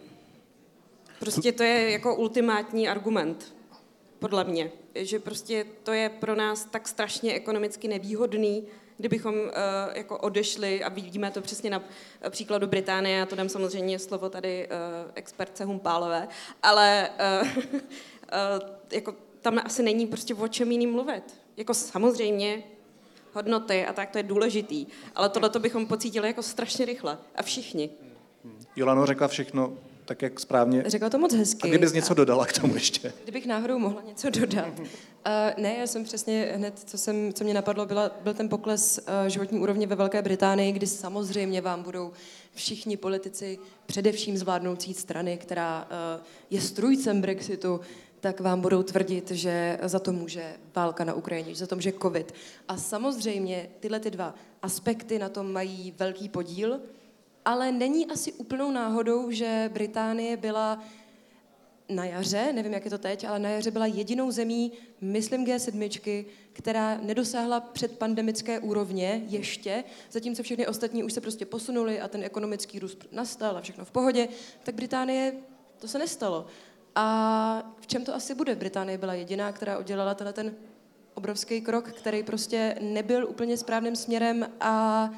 [1.19, 3.55] Prostě to je jako ultimátní argument,
[4.27, 4.71] podle mě.
[4.95, 8.67] Že prostě to je pro nás tak strašně ekonomicky nevýhodný,
[8.99, 9.51] kdybychom uh,
[9.95, 11.83] jako odešli, a vidíme to přesně na
[12.31, 16.29] příkladu Británie, já to dám samozřejmě slovo tady uh, expertce Humpálové,
[16.63, 17.11] ale
[17.43, 17.71] uh, uh,
[18.93, 21.41] jako tam asi není prostě o čem jiným mluvit.
[21.57, 22.63] Jako samozřejmě
[23.33, 24.87] hodnoty a tak, to je důležitý.
[25.15, 27.19] Ale tohle to bychom pocítili jako strašně rychle.
[27.35, 27.91] A všichni.
[28.77, 30.83] Jolano řekla všechno tak, jak správně.
[30.87, 31.63] Řekla to moc hezky.
[31.63, 33.13] A kdybys něco dodala k tomu ještě?
[33.23, 34.79] Kdybych náhodou mohla něco dodat.
[34.79, 34.85] Uh,
[35.63, 39.29] ne, já jsem přesně hned, co, jsem, co mě napadlo, byla, byl ten pokles uh,
[39.29, 42.13] životní úrovně ve Velké Británii, kdy samozřejmě vám budou
[42.55, 47.81] všichni politici, především zvládnoucí strany, která uh, je strujcem Brexitu,
[48.21, 51.93] tak vám budou tvrdit, že za to může válka na Ukrajině, že za to může
[51.93, 52.35] covid.
[52.69, 56.81] A samozřejmě tyhle ty dva aspekty na tom mají velký podíl,
[57.47, 60.83] ale není asi úplnou náhodou, že Británie byla
[61.89, 66.27] na jaře, nevím, jak je to teď, ale na jaře byla jedinou zemí, myslím G7,
[66.53, 72.79] která nedosáhla předpandemické úrovně ještě, zatímco všechny ostatní už se prostě posunuli a ten ekonomický
[72.79, 74.29] růst nastal a všechno v pohodě,
[74.63, 75.33] tak Británie
[75.79, 76.47] to se nestalo.
[76.95, 78.55] A v čem to asi bude?
[78.55, 80.55] Británie byla jediná, která udělala tenhle ten
[81.15, 85.11] obrovský krok, který prostě nebyl úplně správným směrem a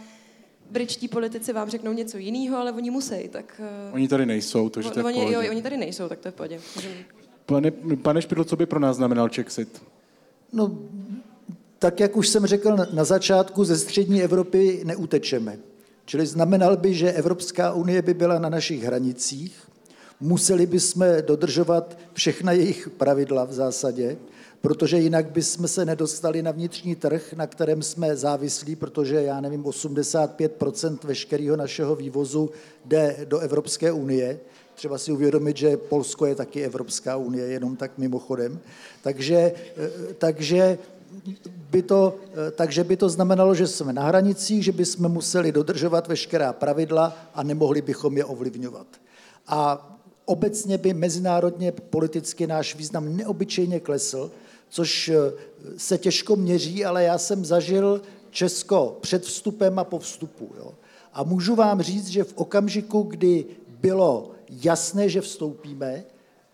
[0.70, 3.60] britští politici vám řeknou něco jiného, ale oni musí, tak...
[3.88, 6.28] Eh, oni tady nejsou, to, že to je oni, jo, oni tady nejsou, tak to
[6.28, 6.60] je v pohodě.
[7.46, 7.70] Pane,
[8.02, 9.82] pane Špidlo, co by pro nás znamenal Czexit?
[10.52, 10.78] No,
[11.78, 15.58] tak jak už jsem řekl na začátku, ze střední Evropy neutečeme.
[16.04, 19.68] Čili znamenal by, že Evropská unie by byla na našich hranicích,
[20.20, 24.16] museli bychom dodržovat všechna jejich pravidla v zásadě.
[24.60, 29.62] Protože jinak bychom se nedostali na vnitřní trh, na kterém jsme závislí, protože já nevím,
[29.62, 32.50] 85% veškerého našeho vývozu
[32.84, 34.40] jde do Evropské unie.
[34.74, 38.60] Třeba si uvědomit, že Polsko je taky Evropská unie, jenom tak mimochodem.
[39.02, 39.52] Takže,
[40.18, 40.78] takže
[41.70, 42.16] by to,
[42.56, 47.42] takže by to znamenalo, že jsme na hranicích, že bychom museli dodržovat veškerá pravidla a
[47.42, 48.86] nemohli bychom je ovlivňovat.
[49.46, 49.90] A
[50.24, 54.30] obecně by mezinárodně politicky náš význam neobyčejně klesl,
[54.68, 55.32] což eh,
[55.76, 60.52] se těžko měří, ale já jsem zažil Česko před vstupem a po vstupu.
[60.58, 60.74] Jo.
[61.12, 66.04] A můžu vám říct, že v okamžiku, kdy bylo jasné, že vstoupíme,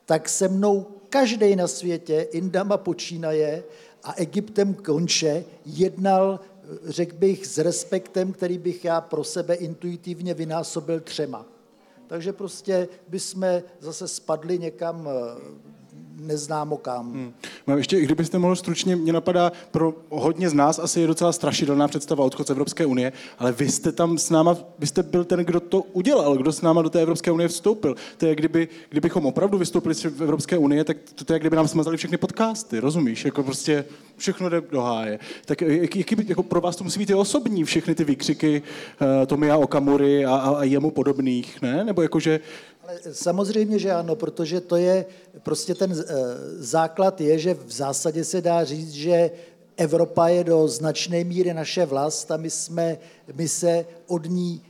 [0.05, 3.65] tak se mnou každý na světě, Indama počínaje
[4.03, 10.35] a Egyptem konče, jednal, eh, řekl bych, s respektem, který bych já pro sebe intuitivně
[10.35, 11.47] vynásobil třema.
[12.07, 15.74] Takže prostě bychom zase spadli někam eh,
[16.21, 17.13] neznámo kam.
[17.13, 17.33] Hmm.
[17.67, 21.89] No, ještě, kdybyste mohl stručně, mě napadá, pro hodně z nás asi je docela strašidelná
[21.89, 25.41] představa odchod z Evropské unie, ale vy jste tam s náma, vy jste byl ten,
[25.41, 27.95] kdo to udělal, kdo s náma do té Evropské unie vstoupil.
[28.17, 31.69] To je, kdyby, kdybychom opravdu vystoupili z Evropské unie, tak to, to je, kdyby nám
[31.69, 33.25] smazali všechny podcasty, rozumíš?
[33.25, 33.85] Jako prostě
[34.17, 35.19] všechno jde do háje.
[35.45, 38.63] Tak jak, jaký, jako pro vás to musí být i osobní, všechny ty výkřiky
[39.01, 41.85] uh, Tomia Okamury a, a, a jemu podobných, ne?
[41.85, 42.41] Nebo jakože
[42.89, 45.07] ale samozřejmě, že ano, protože to je,
[45.43, 46.15] prostě ten eh,
[46.59, 49.31] základ je, že v zásadě se dá říct, že
[49.77, 52.99] Evropa je do značné míry naše vlast a my, jsme,
[53.35, 54.63] my se od ní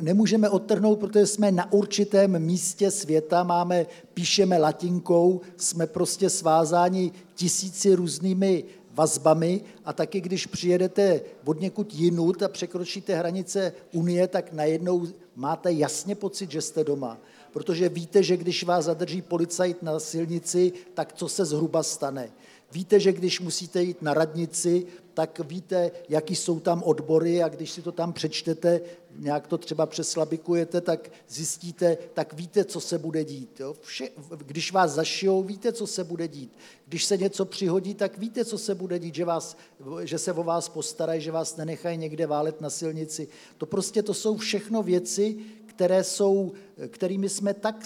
[0.00, 7.94] nemůžeme odtrhnout, protože jsme na určitém místě světa, máme, píšeme latinkou, jsme prostě svázáni tisíci
[7.94, 8.64] různými
[8.94, 15.72] vazbami a taky, když přijedete od někud jinut a překročíte hranice Unie, tak najednou máte
[15.72, 17.18] jasně pocit, že jste doma
[17.56, 22.28] protože víte, že když vás zadrží policajt na silnici, tak co se zhruba stane.
[22.72, 27.70] Víte, že když musíte jít na radnici, tak víte, jaký jsou tam odbory a když
[27.70, 28.80] si to tam přečtete,
[29.18, 33.60] nějak to třeba přeslabikujete, tak zjistíte, tak víte, co se bude dít.
[33.60, 33.74] Jo?
[33.80, 36.52] Vše, když vás zašijou, víte, co se bude dít.
[36.86, 39.56] Když se něco přihodí, tak víte, co se bude dít, že, vás,
[40.04, 43.28] že se o vás postarají, že vás nenechají někde válet na silnici.
[43.58, 45.36] To prostě to jsou všechno věci,
[45.76, 46.52] které jsou,
[46.88, 47.84] kterými jsme tak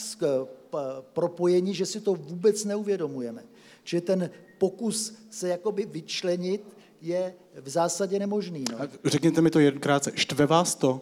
[1.13, 3.43] propojeni, že si to vůbec neuvědomujeme.
[3.85, 6.63] Že ten pokus se jakoby vyčlenit
[7.03, 8.65] je v zásadě nemožný.
[8.73, 8.79] No.
[9.05, 11.01] Řekněte mi to jednkrát, štve vás to?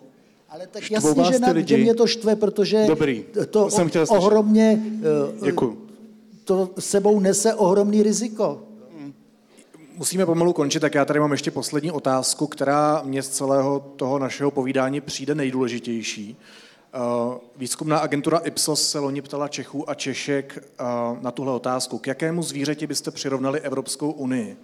[0.49, 3.25] Ale tak Štvou jasně, že, na, že mě to štve, protože Dobrý.
[3.51, 4.83] to Jsem chtěl ohromně
[5.43, 5.89] eh, Děkuju.
[6.45, 8.63] to sebou nese ohromný riziko.
[9.97, 14.19] Musíme pomalu končit, tak já tady mám ještě poslední otázku, která mě z celého toho
[14.19, 16.37] našeho povídání přijde nejdůležitější.
[16.95, 20.85] Eh, výzkumná agentura Ipsos se loni ptala Čechů a Češek eh,
[21.21, 21.99] na tuhle otázku.
[21.99, 24.57] K jakému zvířeti byste přirovnali Evropskou unii?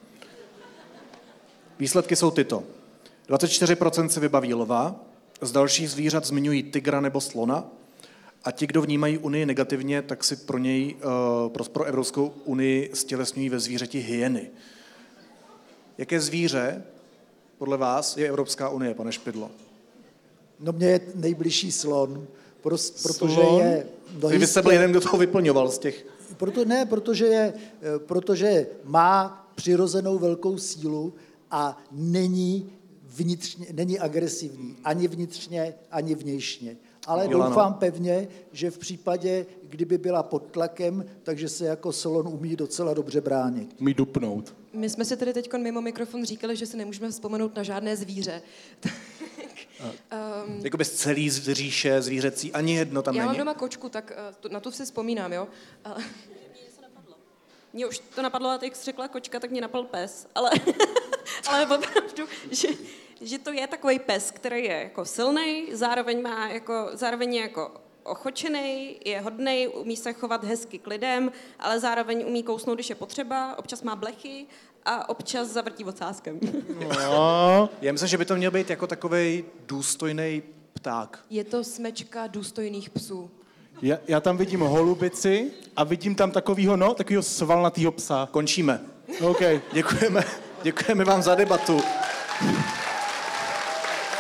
[1.79, 2.63] Výsledky jsou tyto.
[3.29, 4.97] 24% si vybaví lva,
[5.41, 7.65] z dalších zvířat zmiňují tygra nebo slona
[8.45, 12.91] a ti, kdo vnímají Unii negativně, tak si pro něj, eh, pro, pro Evropskou unii
[12.95, 14.51] stělesňují ve zvířeti hyeny.
[15.99, 16.83] Jaké zvíře
[17.59, 19.51] podle vás je Evropská unie, pane Špidlo?
[20.61, 22.27] No mě je nejbližší slon,
[22.63, 23.61] protože slon?
[23.61, 23.87] je...
[24.23, 26.07] No, Vy byste byl jeden, kdo toho vyplňoval z těch...
[26.37, 27.53] Proto, ne, protože, je,
[28.07, 31.15] protože má přirozenou velkou sílu
[31.51, 36.77] a není, vnitřně, není agresivní, ani vnitřně, ani vnějšně.
[37.07, 37.49] Ale Milano.
[37.49, 42.95] doufám pevně, že v případě, kdyby byla pod tlakem, takže se jako slon umí docela
[42.95, 43.77] dobře bránit.
[43.81, 44.55] Umí dupnout.
[44.73, 48.43] My jsme si tedy teď mimo mikrofon říkali, že si nemůžeme vzpomenout na žádné zvíře.
[50.47, 53.27] Um, jako bez celý zříše zvířecí, ani jedno tam já není?
[53.39, 55.49] Já mám doma kočku, tak uh, to, na to si vzpomínám, jo.
[55.87, 56.03] Uh,
[57.73, 60.51] Mně už to napadlo, a jak jsi řekla kočka, tak mě napadl pes, ale,
[61.49, 62.69] ale opravdu, že,
[63.21, 67.84] že to je takový pes, který je jako silný, zároveň má jako, zároveň je jako
[68.05, 72.95] ochočený, je hodný, umí se chovat hezky k lidem, ale zároveň umí kousnout, když je
[72.95, 74.47] potřeba, občas má blechy
[74.85, 76.41] a občas zavrtí ocáskem.
[76.99, 77.71] No.
[77.81, 80.43] Já myslím, že by to měl být jako takový důstojný
[80.73, 81.25] pták.
[81.31, 83.31] Je to smečka důstojných psů.
[83.83, 88.29] Já, já tam vidím holubici a vidím tam takovýho, no, takovýho svalnatýho psa.
[88.31, 88.81] Končíme.
[89.21, 89.41] OK.
[89.73, 90.25] Děkujeme,
[90.63, 91.81] děkujeme vám za debatu.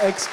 [0.01, 0.29] Ex,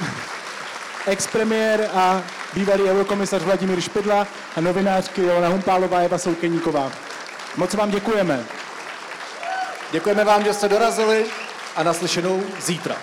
[1.07, 2.23] ex-premiér a
[2.53, 6.91] bývalý eurokomisař Vladimír Špidla a novinářky Jolana Humpálová a Eva Soukeníková.
[7.57, 8.45] Moc vám děkujeme.
[9.91, 11.25] Děkujeme vám, že jste dorazili
[11.75, 12.95] a naslyšenou zítra.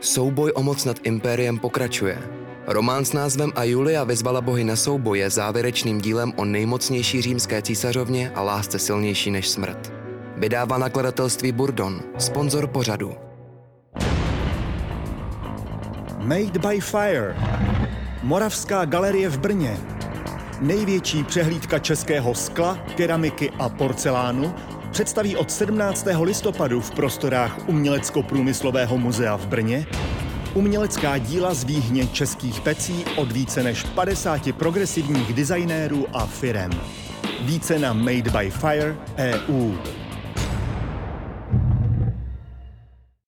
[0.00, 2.39] Souboj o moc nad impériem pokračuje.
[2.66, 7.62] Román s názvem A Julia vyzvala bohy na souboj je závěrečným dílem o nejmocnější římské
[7.62, 9.92] císařovně a lásce silnější než smrt.
[10.36, 13.14] Vydává nakladatelství Burdon, sponzor pořadu.
[16.18, 17.36] Made by Fire.
[18.22, 19.76] Moravská galerie v Brně.
[20.60, 24.54] Největší přehlídka českého skla, keramiky a porcelánu
[24.90, 26.06] představí od 17.
[26.22, 29.86] listopadu v prostorách Umělecko-průmyslového muzea v Brně
[30.54, 36.70] umělecká díla z výhně českých pecí od více než 50 progresivních designérů a firem.
[37.40, 39.72] Více na Made by Fire EU.